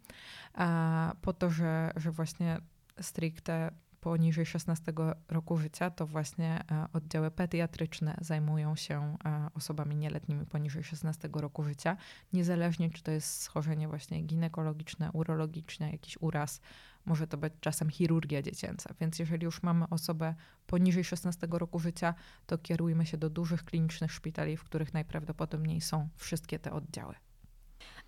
po 1.22 1.32
to, 1.32 1.50
że, 1.50 1.92
że 1.96 2.11
właśnie 2.11 2.59
stricte 3.00 3.70
poniżej 4.07 4.47
16 4.47 4.92
roku 5.29 5.57
życia, 5.57 5.90
to 5.90 6.07
właśnie 6.07 6.64
e, 6.71 6.87
oddziały 6.92 7.31
pediatryczne 7.31 8.16
zajmują 8.21 8.77
się 8.77 9.16
e, 9.25 9.49
osobami 9.55 9.97
nieletnimi 9.97 10.47
poniżej 10.47 10.85
16 10.85 11.29
roku 11.33 11.64
życia, 11.64 11.97
niezależnie 12.33 12.90
czy 12.90 13.03
to 13.03 13.11
jest 13.11 13.42
schorzenie 13.42 13.88
właśnie 13.88 14.23
ginekologiczne, 14.23 15.12
urologiczne, 15.12 15.90
jakiś 15.90 16.16
uraz, 16.21 16.61
może 17.07 17.27
to 17.27 17.37
być 17.37 17.53
czasem 17.61 17.90
chirurgia 17.90 18.42
dziecięca. 18.42 18.95
Więc 19.01 19.19
jeżeli 19.19 19.45
już 19.45 19.62
mamy 19.62 19.88
osobę 19.90 20.35
poniżej 20.66 21.05
16 21.05 21.47
roku 21.51 21.79
życia, 21.79 22.14
to 22.47 22.59
kierujmy 22.59 23.07
się 23.07 23.16
do 23.16 23.31
dużych 23.31 23.64
klinicznych 23.64 24.12
szpitali, 24.12 24.57
w 24.57 24.64
których 24.64 24.95
najprawdopodobniej 24.95 25.81
są 25.81 26.09
wszystkie 26.16 26.59
te 26.59 26.73
oddziały. 26.73 27.14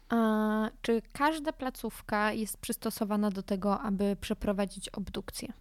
A 0.09 0.71
czy 0.83 1.03
każda 1.13 1.53
placówka 1.53 2.33
jest 2.33 2.59
przystosowana 2.59 3.31
do 3.31 3.43
tego, 3.43 3.81
aby 3.81 4.17
przeprowadzić 4.21 4.89
obdukcję? 4.89 5.53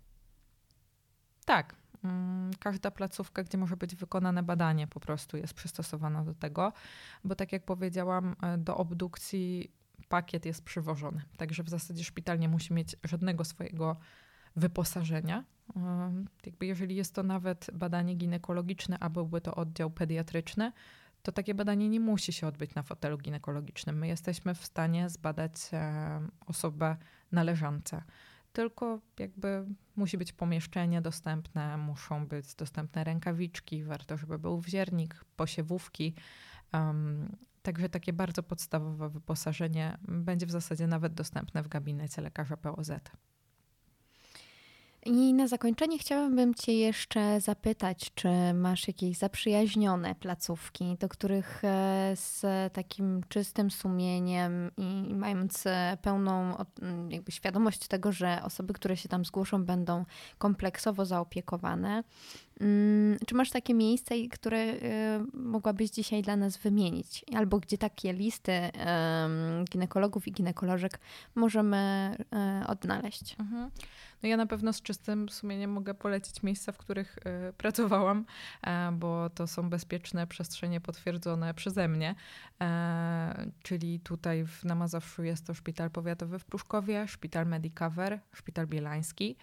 Tak. 1.47 1.75
Mm, 2.03 2.51
każda 2.59 2.91
placówka, 2.91 3.43
gdzie 3.43 3.57
może 3.57 3.77
być 3.77 3.95
wykonane 3.95 4.43
badanie, 4.43 4.87
po 4.87 4.99
prostu 4.99 5.37
jest 5.37 5.53
przystosowana 5.53 6.23
do 6.23 6.33
tego, 6.33 6.73
bo 7.23 7.35
tak 7.35 7.51
jak 7.51 7.65
powiedziałam, 7.65 8.35
e, 8.41 8.57
do 8.57 8.77
obdukcji 8.77 9.71
pakiet 10.09 10.45
jest 10.45 10.63
przywożony. 10.63 11.21
Także 11.37 11.63
w 11.63 11.69
zasadzie 11.69 12.03
szpital 12.03 12.39
nie 12.39 12.49
musi 12.49 12.73
mieć 12.73 12.95
żadnego 13.03 13.45
swojego 13.45 13.97
wyposażenia. 14.55 15.43
Jakby 16.45 16.65
jeżeli 16.65 16.95
jest 16.95 17.15
to 17.15 17.23
nawet 17.23 17.67
badanie 17.73 18.15
ginekologiczne, 18.15 18.97
a 18.99 19.09
byłby 19.09 19.41
to 19.41 19.55
oddział 19.55 19.91
pediatryczny, 19.91 20.71
to 21.23 21.31
takie 21.31 21.53
badanie 21.53 21.89
nie 21.89 21.99
musi 21.99 22.33
się 22.33 22.47
odbyć 22.47 22.75
na 22.75 22.83
fotelu 22.83 23.17
ginekologicznym. 23.17 23.97
My 23.97 24.07
jesteśmy 24.07 24.55
w 24.55 24.65
stanie 24.65 25.09
zbadać 25.09 25.53
osobę 26.45 26.97
należącą 27.31 28.01
tylko 28.53 29.01
jakby 29.19 29.65
musi 29.95 30.17
być 30.17 30.33
pomieszczenie 30.33 31.01
dostępne, 31.01 31.77
muszą 31.77 32.27
być 32.27 32.55
dostępne 32.55 33.03
rękawiczki, 33.03 33.83
warto, 33.83 34.17
żeby 34.17 34.39
był 34.39 34.59
wziernik, 34.59 35.25
posiewówki. 35.35 36.13
Um, 36.73 37.35
także 37.61 37.89
takie 37.89 38.13
bardzo 38.13 38.43
podstawowe 38.43 39.09
wyposażenie 39.09 39.97
będzie 40.07 40.45
w 40.45 40.51
zasadzie 40.51 40.87
nawet 40.87 41.13
dostępne 41.13 41.63
w 41.63 41.67
gabinecie 41.67 42.21
lekarza 42.21 42.57
POZ. 42.57 42.91
I 45.07 45.33
na 45.33 45.47
zakończenie 45.47 45.99
chciałabym 45.99 46.55
Cię 46.55 46.73
jeszcze 46.73 47.41
zapytać, 47.41 48.11
czy 48.15 48.27
masz 48.53 48.87
jakieś 48.87 49.17
zaprzyjaźnione 49.17 50.15
placówki, 50.15 50.97
do 50.99 51.09
których 51.09 51.63
e, 51.63 52.11
z 52.15 52.43
takim 52.73 53.21
czystym 53.29 53.71
sumieniem 53.71 54.71
i 54.77 55.15
mając 55.15 55.65
e, 55.65 55.97
pełną 56.01 56.55
jakby 57.09 57.31
świadomość 57.31 57.87
tego, 57.87 58.11
że 58.11 58.39
osoby, 58.43 58.73
które 58.73 58.97
się 58.97 59.09
tam 59.09 59.25
zgłoszą, 59.25 59.63
będą 59.63 60.05
kompleksowo 60.37 61.05
zaopiekowane, 61.05 62.03
Mm, 62.61 63.17
czy 63.27 63.35
masz 63.35 63.49
takie 63.49 63.73
miejsca, 63.73 64.15
które 64.31 64.57
y, 64.57 64.79
mogłabyś 65.33 65.89
dzisiaj 65.89 66.21
dla 66.21 66.35
nas 66.35 66.57
wymienić? 66.57 67.25
Albo 67.35 67.59
gdzie 67.59 67.77
takie 67.77 68.13
listy 68.13 68.51
ginekologów 69.71 70.27
i 70.27 70.31
ginekolożek 70.31 70.99
możemy 71.35 72.11
odnaleźć? 72.67 73.35
Mhm. 73.39 73.71
No 74.23 74.29
ja 74.29 74.37
na 74.37 74.45
pewno 74.45 74.73
z 74.73 74.81
czystym 74.81 75.29
sumieniem 75.29 75.71
mogę 75.71 75.93
polecić 75.93 76.43
miejsca, 76.43 76.71
w 76.71 76.77
których 76.77 77.17
y, 77.49 77.53
pracowałam, 77.53 78.25
e, 78.61 78.91
bo 78.91 79.29
to 79.29 79.47
są 79.47 79.69
bezpieczne 79.69 80.27
przestrzenie 80.27 80.81
potwierdzone 80.81 81.53
przeze 81.53 81.87
mnie. 81.87 82.15
E, 82.61 83.51
czyli 83.63 83.99
tutaj 83.99 84.45
w, 84.45 84.63
na 84.63 84.75
Mazowszu 84.75 85.23
jest 85.23 85.45
to 85.45 85.53
szpital 85.53 85.91
powiatowy 85.91 86.39
w 86.39 86.45
Pruszkowie, 86.45 87.07
szpital 87.07 87.45
Medicover, 87.45 88.19
szpital 88.33 88.67
bielański. 88.67 89.37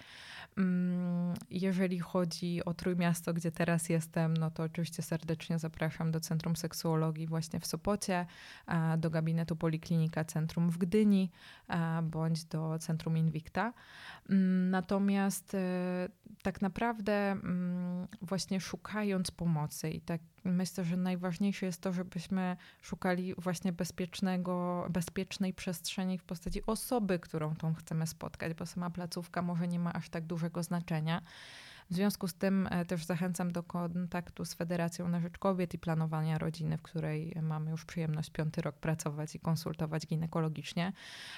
Mm, 0.58 1.34
jeżeli 1.50 1.98
chodzi 1.98 2.64
o 2.64 2.74
Trójmiasto, 2.74 3.04
miasto, 3.04 3.34
gdzie 3.34 3.52
teraz 3.52 3.88
jestem, 3.88 4.36
no 4.36 4.50
to 4.50 4.62
oczywiście 4.62 5.02
serdecznie 5.02 5.58
zapraszam 5.58 6.10
do 6.10 6.20
Centrum 6.20 6.56
Seksuologii 6.56 7.26
właśnie 7.26 7.60
w 7.60 7.66
Sopocie, 7.66 8.26
do 8.98 9.10
gabinetu 9.10 9.56
Poliklinika 9.56 10.24
Centrum 10.24 10.70
w 10.70 10.78
Gdyni, 10.78 11.30
bądź 12.02 12.44
do 12.44 12.78
Centrum 12.78 13.18
Invicta. 13.18 13.72
Natomiast 14.70 15.54
e, 15.54 16.08
tak 16.42 16.62
naprawdę 16.62 17.30
mm, 17.30 18.08
właśnie 18.22 18.60
szukając 18.60 19.30
pomocy 19.30 19.90
i 19.90 20.00
tak 20.00 20.20
myślę, 20.44 20.84
że 20.84 20.96
najważniejsze 20.96 21.66
jest 21.66 21.80
to, 21.80 21.92
żebyśmy 21.92 22.56
szukali 22.82 23.34
właśnie 23.38 23.72
bezpiecznego, 23.72 24.86
bezpiecznej 24.90 25.54
przestrzeni 25.54 26.18
w 26.18 26.24
postaci 26.24 26.66
osoby, 26.66 27.18
którą 27.18 27.56
tą 27.56 27.74
chcemy 27.74 28.06
spotkać, 28.06 28.54
bo 28.54 28.66
sama 28.66 28.90
placówka 28.90 29.42
może 29.42 29.68
nie 29.68 29.78
ma 29.78 29.92
aż 29.92 30.08
tak 30.08 30.26
dużego 30.26 30.62
znaczenia. 30.62 31.22
W 31.90 31.94
związku 31.94 32.28
z 32.28 32.34
tym 32.34 32.68
e, 32.70 32.84
też 32.84 33.04
zachęcam 33.04 33.52
do 33.52 33.62
kontaktu 33.62 34.44
z 34.44 34.54
Federacją 34.54 35.08
na 35.08 35.20
Rzecz 35.20 35.38
Kobiet 35.38 35.74
i 35.74 35.78
Planowania 35.78 36.38
Rodziny, 36.38 36.78
w 36.78 36.82
której 36.82 37.36
mamy 37.42 37.70
już 37.70 37.84
przyjemność 37.84 38.30
piąty 38.30 38.62
rok 38.62 38.76
pracować 38.76 39.34
i 39.34 39.40
konsultować 39.40 40.06
ginekologicznie. 40.06 40.92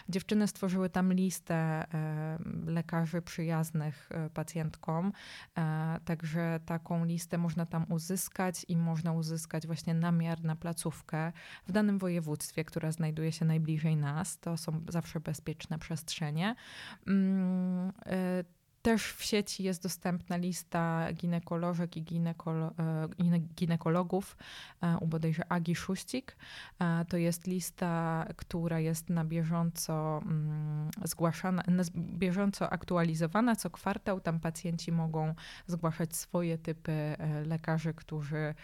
Dziewczyny 0.08 0.48
stworzyły 0.48 0.90
tam 0.90 1.12
listę 1.12 1.54
e, 1.54 2.38
lekarzy 2.66 3.22
przyjaznych 3.22 4.08
e, 4.12 4.30
pacjentkom, 4.30 5.12
także 6.04 6.60
taką 6.66 7.04
listę 7.04 7.38
można 7.38 7.66
tam 7.66 7.86
uzyskać 7.88 8.66
i 8.68 8.76
można 8.76 9.12
uzyskać 9.12 9.66
właśnie 9.66 9.94
namiar 9.94 10.44
na 10.44 10.56
placówkę 10.56 11.32
w 11.66 11.72
danym 11.72 11.98
województwie, 11.98 12.64
która 12.64 12.92
znajduje 12.92 13.32
się 13.32 13.44
najbliżej 13.44 13.96
nas. 13.96 14.38
To 14.38 14.56
są 14.56 14.80
zawsze 14.88 15.20
bezpieczne 15.20 15.78
przestrzenie. 15.78 16.54
Też 18.86 19.12
w 19.12 19.24
sieci 19.24 19.62
jest 19.62 19.82
dostępna 19.82 20.36
lista 20.36 21.12
ginekolożek 21.12 21.96
i 21.96 22.02
ginekolo, 22.02 22.66
e, 22.78 23.38
ginekologów 23.38 24.36
e, 24.82 24.98
u 24.98 25.06
bodajże 25.06 25.52
Agi 25.52 25.76
Szuścik. 25.76 26.36
E, 26.78 27.04
to 27.08 27.16
jest 27.16 27.46
lista, 27.46 28.24
która 28.36 28.80
jest 28.80 29.10
na 29.10 29.24
bieżąco 29.24 30.22
mm, 30.22 30.90
zgłaszana, 31.04 31.62
na 31.68 31.82
bieżąco 31.96 32.70
aktualizowana. 32.70 33.56
Co 33.56 33.70
kwartał 33.70 34.20
tam 34.20 34.40
pacjenci 34.40 34.92
mogą 34.92 35.34
zgłaszać 35.66 36.16
swoje 36.16 36.58
typy 36.58 37.16
lekarzy, 37.46 37.94
którzy 37.94 38.54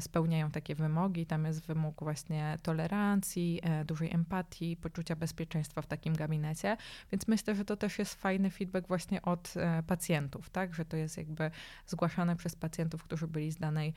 spełniają 0.00 0.50
takie 0.50 0.74
wymogi. 0.74 1.26
Tam 1.26 1.44
jest 1.44 1.66
wymóg 1.66 2.00
właśnie 2.02 2.56
tolerancji, 2.62 3.60
e, 3.62 3.84
dużej 3.84 4.14
empatii, 4.14 4.76
poczucia 4.76 5.16
bezpieczeństwa 5.16 5.82
w 5.82 5.86
takim 5.86 6.14
gabinecie. 6.14 6.76
Więc 7.12 7.28
myślę, 7.28 7.54
że 7.54 7.64
to 7.64 7.76
też 7.76 7.98
jest 7.98 8.14
fajny 8.14 8.50
feedback 8.50 8.88
właśnie 8.88 9.22
od 9.22 9.54
e, 9.56 9.82
pacjentów, 9.82 10.50
tak? 10.50 10.74
Że 10.74 10.84
to 10.84 10.96
jest 10.96 11.16
jakby 11.16 11.50
zgłaszane 11.86 12.36
przez 12.36 12.56
pacjentów, 12.56 13.02
którzy 13.02 13.28
byli 13.28 13.52
z 13.52 13.56
danej 13.56 13.94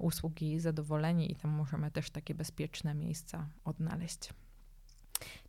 usługi 0.00 0.60
zadowoleni 0.60 1.32
i 1.32 1.36
tam 1.36 1.50
możemy 1.50 1.90
też 1.90 2.10
takie 2.10 2.34
bezpieczne 2.34 2.94
miejsca 2.94 3.46
odnaleźć. 3.64 4.30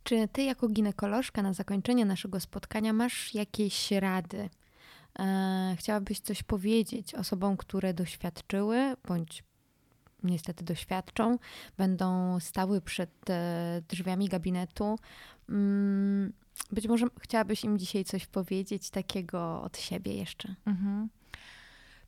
Czy 0.02 0.28
ty 0.28 0.42
jako 0.42 0.68
ginekolożka 0.68 1.42
na 1.42 1.52
zakończenie 1.52 2.04
naszego 2.04 2.40
spotkania 2.40 2.92
masz 2.92 3.34
jakieś 3.34 3.90
rady? 3.90 4.48
chciałabyś 5.76 6.20
coś 6.20 6.42
powiedzieć 6.42 7.14
osobom, 7.14 7.56
które 7.56 7.94
doświadczyły 7.94 8.96
bądź 9.08 9.44
niestety 10.24 10.64
doświadczą, 10.64 11.38
będą 11.78 12.40
stały 12.40 12.80
przed 12.80 13.30
e, 13.30 13.82
drzwiami 13.88 14.28
gabinetu. 14.28 14.98
Mm, 15.48 16.32
być 16.72 16.88
może 16.88 17.06
chciałabyś 17.20 17.64
im 17.64 17.78
dzisiaj 17.78 18.04
coś 18.04 18.26
powiedzieć 18.26 18.90
takiego 18.90 19.62
od 19.62 19.78
siebie 19.78 20.14
jeszcze. 20.14 20.54
Mhm. 20.66 21.08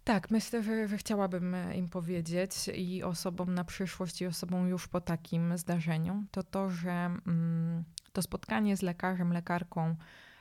Tak, 0.04 0.30
myślę, 0.30 0.62
że, 0.62 0.88
że, 0.88 0.98
chciałabym 0.98 1.56
im 1.74 1.88
powiedzieć 1.88 2.70
i 2.74 3.02
osobom 3.02 3.54
na 3.54 3.64
przyszłość, 3.64 4.22
i 4.22 4.26
osobom 4.26 4.68
już 4.68 4.88
po 4.88 5.00
takim 5.00 5.58
zdarzeniu, 5.58 6.24
to 6.30 6.42
to, 6.42 6.70
że 6.70 6.90
mm, 7.26 7.84
to 8.12 8.22
spotkanie 8.22 8.76
z 8.76 8.82
lekarzem, 8.82 9.32
lekarką 9.32 9.96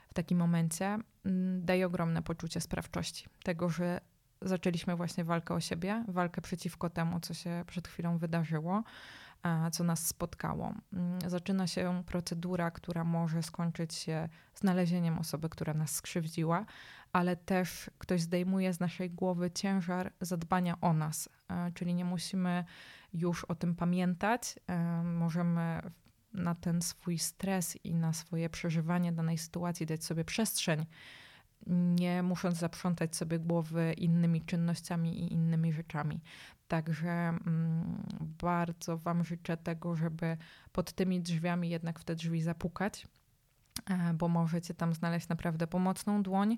w 0.09 0.13
takim 0.13 0.37
momencie 0.37 0.97
mm, 1.25 1.65
daje 1.65 1.85
ogromne 1.85 2.21
poczucie 2.21 2.61
sprawczości. 2.61 3.25
Tego, 3.43 3.69
że 3.69 4.01
zaczęliśmy 4.43 4.95
właśnie 4.95 5.23
walkę 5.23 5.53
o 5.53 5.59
siebie, 5.59 6.05
walkę 6.07 6.41
przeciwko 6.41 6.89
temu, 6.89 7.19
co 7.19 7.33
się 7.33 7.63
przed 7.67 7.87
chwilą 7.87 8.17
wydarzyło, 8.17 8.83
co 9.71 9.83
nas 9.83 10.07
spotkało. 10.07 10.73
Mm, 10.93 11.19
zaczyna 11.27 11.67
się 11.67 12.03
procedura, 12.05 12.71
która 12.71 13.03
może 13.03 13.43
skończyć 13.43 13.93
się 13.93 14.29
znalezieniem 14.55 15.19
osoby, 15.19 15.49
która 15.49 15.73
nas 15.73 15.95
skrzywdziła, 15.95 16.65
ale 17.13 17.35
też 17.35 17.91
ktoś 17.97 18.21
zdejmuje 18.21 18.73
z 18.73 18.79
naszej 18.79 19.11
głowy 19.11 19.51
ciężar 19.51 20.13
zadbania 20.21 20.81
o 20.81 20.93
nas, 20.93 21.29
czyli 21.73 21.93
nie 21.93 22.05
musimy 22.05 22.65
już 23.13 23.45
o 23.45 23.55
tym 23.55 23.75
pamiętać, 23.75 24.59
możemy 25.03 25.81
na 26.33 26.55
ten 26.55 26.81
swój 26.81 27.19
stres 27.19 27.77
i 27.83 27.95
na 27.95 28.13
swoje 28.13 28.49
przeżywanie 28.49 29.11
danej 29.11 29.37
sytuacji 29.37 29.85
dać 29.85 30.03
sobie 30.03 30.25
przestrzeń 30.25 30.85
nie 31.67 32.23
musząc 32.23 32.57
zaprzątać 32.57 33.15
sobie 33.15 33.39
głowy 33.39 33.93
innymi 33.93 34.41
czynnościami 34.41 35.19
i 35.19 35.33
innymi 35.33 35.73
rzeczami. 35.73 36.21
Także 36.67 37.09
mm, 37.09 38.03
bardzo 38.41 38.97
Wam 38.97 39.23
życzę 39.23 39.57
tego, 39.57 39.95
żeby 39.95 40.37
pod 40.71 40.93
tymi 40.93 41.21
drzwiami 41.21 41.69
jednak 41.69 41.99
w 41.99 42.03
te 42.03 42.15
drzwi 42.15 42.41
zapukać, 42.41 43.07
e, 43.89 44.13
bo 44.13 44.27
możecie 44.27 44.73
tam 44.73 44.93
znaleźć 44.93 45.27
naprawdę 45.27 45.67
pomocną 45.67 46.23
dłoń, 46.23 46.57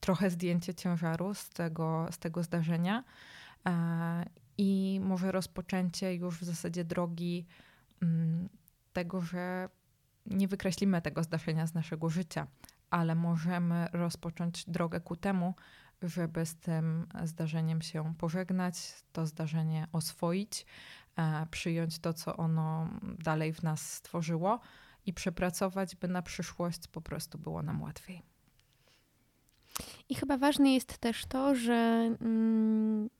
trochę 0.00 0.30
zdjęcie 0.30 0.74
ciężaru 0.74 1.34
z 1.34 1.50
tego, 1.50 2.06
z 2.10 2.18
tego 2.18 2.42
zdarzenia 2.42 3.04
e, 3.66 4.24
i 4.58 5.00
może 5.02 5.32
rozpoczęcie 5.32 6.14
już 6.14 6.38
w 6.38 6.44
zasadzie 6.44 6.84
drogi 6.84 7.46
mm, 8.02 8.48
tego, 8.92 9.20
że 9.20 9.68
nie 10.26 10.48
wykreślimy 10.48 11.02
tego 11.02 11.22
zdarzenia 11.22 11.66
z 11.66 11.74
naszego 11.74 12.08
życia, 12.08 12.46
ale 12.94 13.14
możemy 13.14 13.88
rozpocząć 13.92 14.64
drogę 14.70 15.00
ku 15.00 15.16
temu, 15.16 15.54
żeby 16.02 16.46
z 16.46 16.56
tym 16.56 17.06
zdarzeniem 17.24 17.82
się 17.82 18.14
pożegnać, 18.18 18.74
to 19.12 19.26
zdarzenie 19.26 19.86
oswoić, 19.92 20.66
e, 21.16 21.46
przyjąć 21.50 21.98
to, 21.98 22.12
co 22.12 22.36
ono 22.36 22.88
dalej 23.18 23.52
w 23.52 23.62
nas 23.62 23.92
stworzyło 23.92 24.60
i 25.06 25.12
przepracować, 25.12 25.96
by 25.96 26.08
na 26.08 26.22
przyszłość 26.22 26.88
po 26.88 27.00
prostu 27.00 27.38
było 27.38 27.62
nam 27.62 27.82
łatwiej. 27.82 28.22
I 30.08 30.14
chyba 30.14 30.38
ważne 30.38 30.74
jest 30.74 30.98
też 30.98 31.26
to, 31.26 31.54
że 31.54 32.10
mm, 32.20 33.10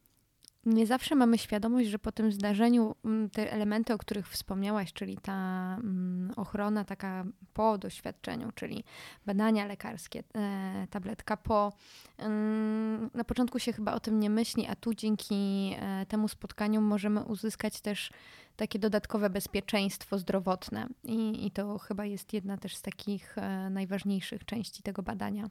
nie 0.67 0.87
zawsze 0.87 1.15
mamy 1.15 1.39
świadomość, 1.39 1.89
że 1.89 1.99
po 1.99 2.13
tym 2.13 2.33
zdarzeniu 2.33 2.95
mm, 3.05 3.31
te 3.31 3.53
elementy, 3.53 3.95
o 3.95 3.99
których 3.99 4.29
wspomniałaś, 4.29 4.93
czyli 4.93 5.19
ta 5.23 5.33
mm, 5.77 6.33
ochrona 6.37 6.85
taka 6.85 7.25
po 7.55 7.79
doświadczeniu, 7.79 8.53
czyli 8.55 8.85
badania 9.27 9.67
lekarskie, 9.67 10.23
e, 10.35 10.87
tabletka 10.91 11.37
po, 11.37 11.73
mm, 12.19 13.11
na 13.15 13.25
początku 13.25 13.59
się 13.59 13.73
chyba 13.73 13.95
o 13.95 14.01
tym 14.01 14.21
nie 14.21 14.31
myśli, 14.31 14.67
a 14.67 14.77
tu 14.77 14.95
dzięki 14.95 15.75
e, 15.79 16.07
temu 16.07 16.29
spotkaniu 16.29 16.81
możemy 16.81 17.25
uzyskać 17.25 17.81
też 17.81 18.11
takie 18.57 18.79
dodatkowe 18.79 19.31
bezpieczeństwo 19.31 20.19
zdrowotne. 20.19 20.87
I, 21.05 21.47
i 21.47 21.51
to 21.51 21.79
chyba 21.79 22.05
jest 22.05 22.33
jedna 22.33 22.57
też 22.57 22.77
z 22.77 22.83
takich 22.83 23.39
e, 23.39 23.71
najważniejszych 23.71 24.45
części 24.45 24.83
tego 24.83 25.03
badania 25.03 25.51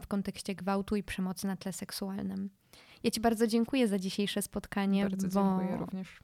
w 0.00 0.06
kontekście 0.06 0.54
gwałtu 0.54 0.96
i 0.96 1.02
przemocy 1.02 1.46
na 1.46 1.56
tle 1.56 1.72
seksualnym. 1.72 2.50
Ja 3.04 3.10
Ci 3.10 3.20
bardzo 3.20 3.46
dziękuję 3.46 3.88
za 3.88 3.98
dzisiejsze 3.98 4.42
spotkanie. 4.42 5.02
Bardzo 5.02 5.28
bo. 5.28 5.60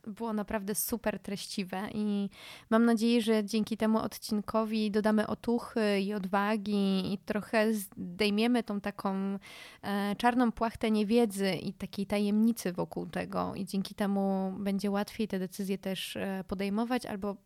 Było 0.07 0.33
naprawdę 0.33 0.75
super 0.75 1.18
treściwe 1.18 1.89
i 1.95 2.31
mam 2.70 2.85
nadzieję, 2.85 3.22
że 3.22 3.45
dzięki 3.45 3.77
temu 3.77 3.99
odcinkowi 3.99 4.91
dodamy 4.91 5.27
otuchy 5.27 6.01
i 6.01 6.14
odwagi 6.14 7.12
i 7.12 7.18
trochę 7.18 7.75
zdejmiemy 7.75 8.62
tą 8.62 8.81
taką 8.81 9.39
e, 9.83 10.16
czarną 10.16 10.53
płachtę 10.53 10.91
niewiedzy 10.91 11.55
i 11.55 11.72
takiej 11.72 12.07
tajemnicy 12.07 12.72
wokół 12.72 13.07
tego 13.07 13.55
i 13.55 13.64
dzięki 13.64 13.95
temu 13.95 14.53
będzie 14.59 14.91
łatwiej 14.91 15.29
te 15.29 15.39
decyzje 15.39 15.79
też 15.79 16.16
e, 16.16 16.45
podejmować 16.49 17.07
albo 17.07 17.37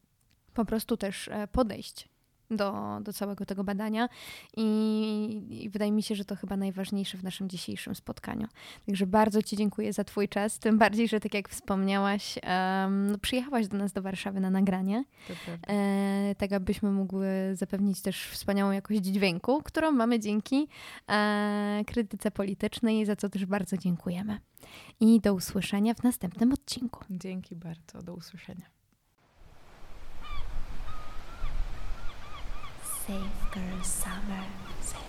po 0.55 0.65
prostu 0.65 0.97
też 0.97 1.29
e, 1.29 1.49
podejść 1.49 2.09
do, 2.51 2.99
do 3.01 3.13
całego 3.13 3.47
tego 3.47 3.65
badania 3.65 4.09
I, 4.57 5.43
i, 5.51 5.71
wydaje 5.71 5.93
mi 5.93 6.03
się, 6.03 6.15
że 6.15 6.25
to 6.25 6.37
chyba 6.37 6.57
najważniejsze 6.57 7.19
w 7.19 7.23
naszym 7.23 7.49
dzisiejszym 7.49 7.95
spotkaniu. 7.95 8.47
Także 8.87 9.07
bardzo 9.07 9.43
Ci 9.43 9.57
dziękuję 9.57 9.93
za 9.93 10.05
Twój 10.05 10.29
czas, 10.29 10.59
tym 10.59 10.79
bardziej, 10.79 11.09
że 11.09 11.21
tak 11.21 11.35
jak 11.35 11.49
wspomniałaś, 11.49 12.39
um, 12.83 13.19
przyjechałaś 13.23 13.69
do 13.69 13.79
nas 13.79 13.93
do 13.93 14.03
Warszawy 14.03 14.41
na 14.41 14.51
nagranie, 14.51 15.05
e, 15.69 16.35
tak 16.39 16.53
abyśmy 16.53 16.91
mogły 16.91 17.29
zapewnić 17.53 18.01
też 18.01 18.29
wspaniałą 18.29 18.71
jakość 18.73 19.01
dźwięku, 19.01 19.63
którą 19.65 19.93
mamy 19.93 20.21
dzięki 20.21 20.69
e, 21.11 21.83
krytyce 21.87 22.31
politycznej, 22.31 23.07
za 23.07 23.17
co 23.17 23.29
też 23.29 23.47
bardzo 23.47 23.77
dziękujemy. 23.77 24.39
I 25.01 25.21
do 25.21 25.35
usłyszenia 25.35 25.95
w 25.95 26.03
następnym 26.03 26.53
odcinku. 26.53 27.05
Dzięki 27.11 27.57
bardzo, 27.57 28.03
do 28.03 28.15
usłyszenia. 28.15 28.78
Safe 33.09 33.51
Girl 33.55 33.83
Summer. 33.83 35.08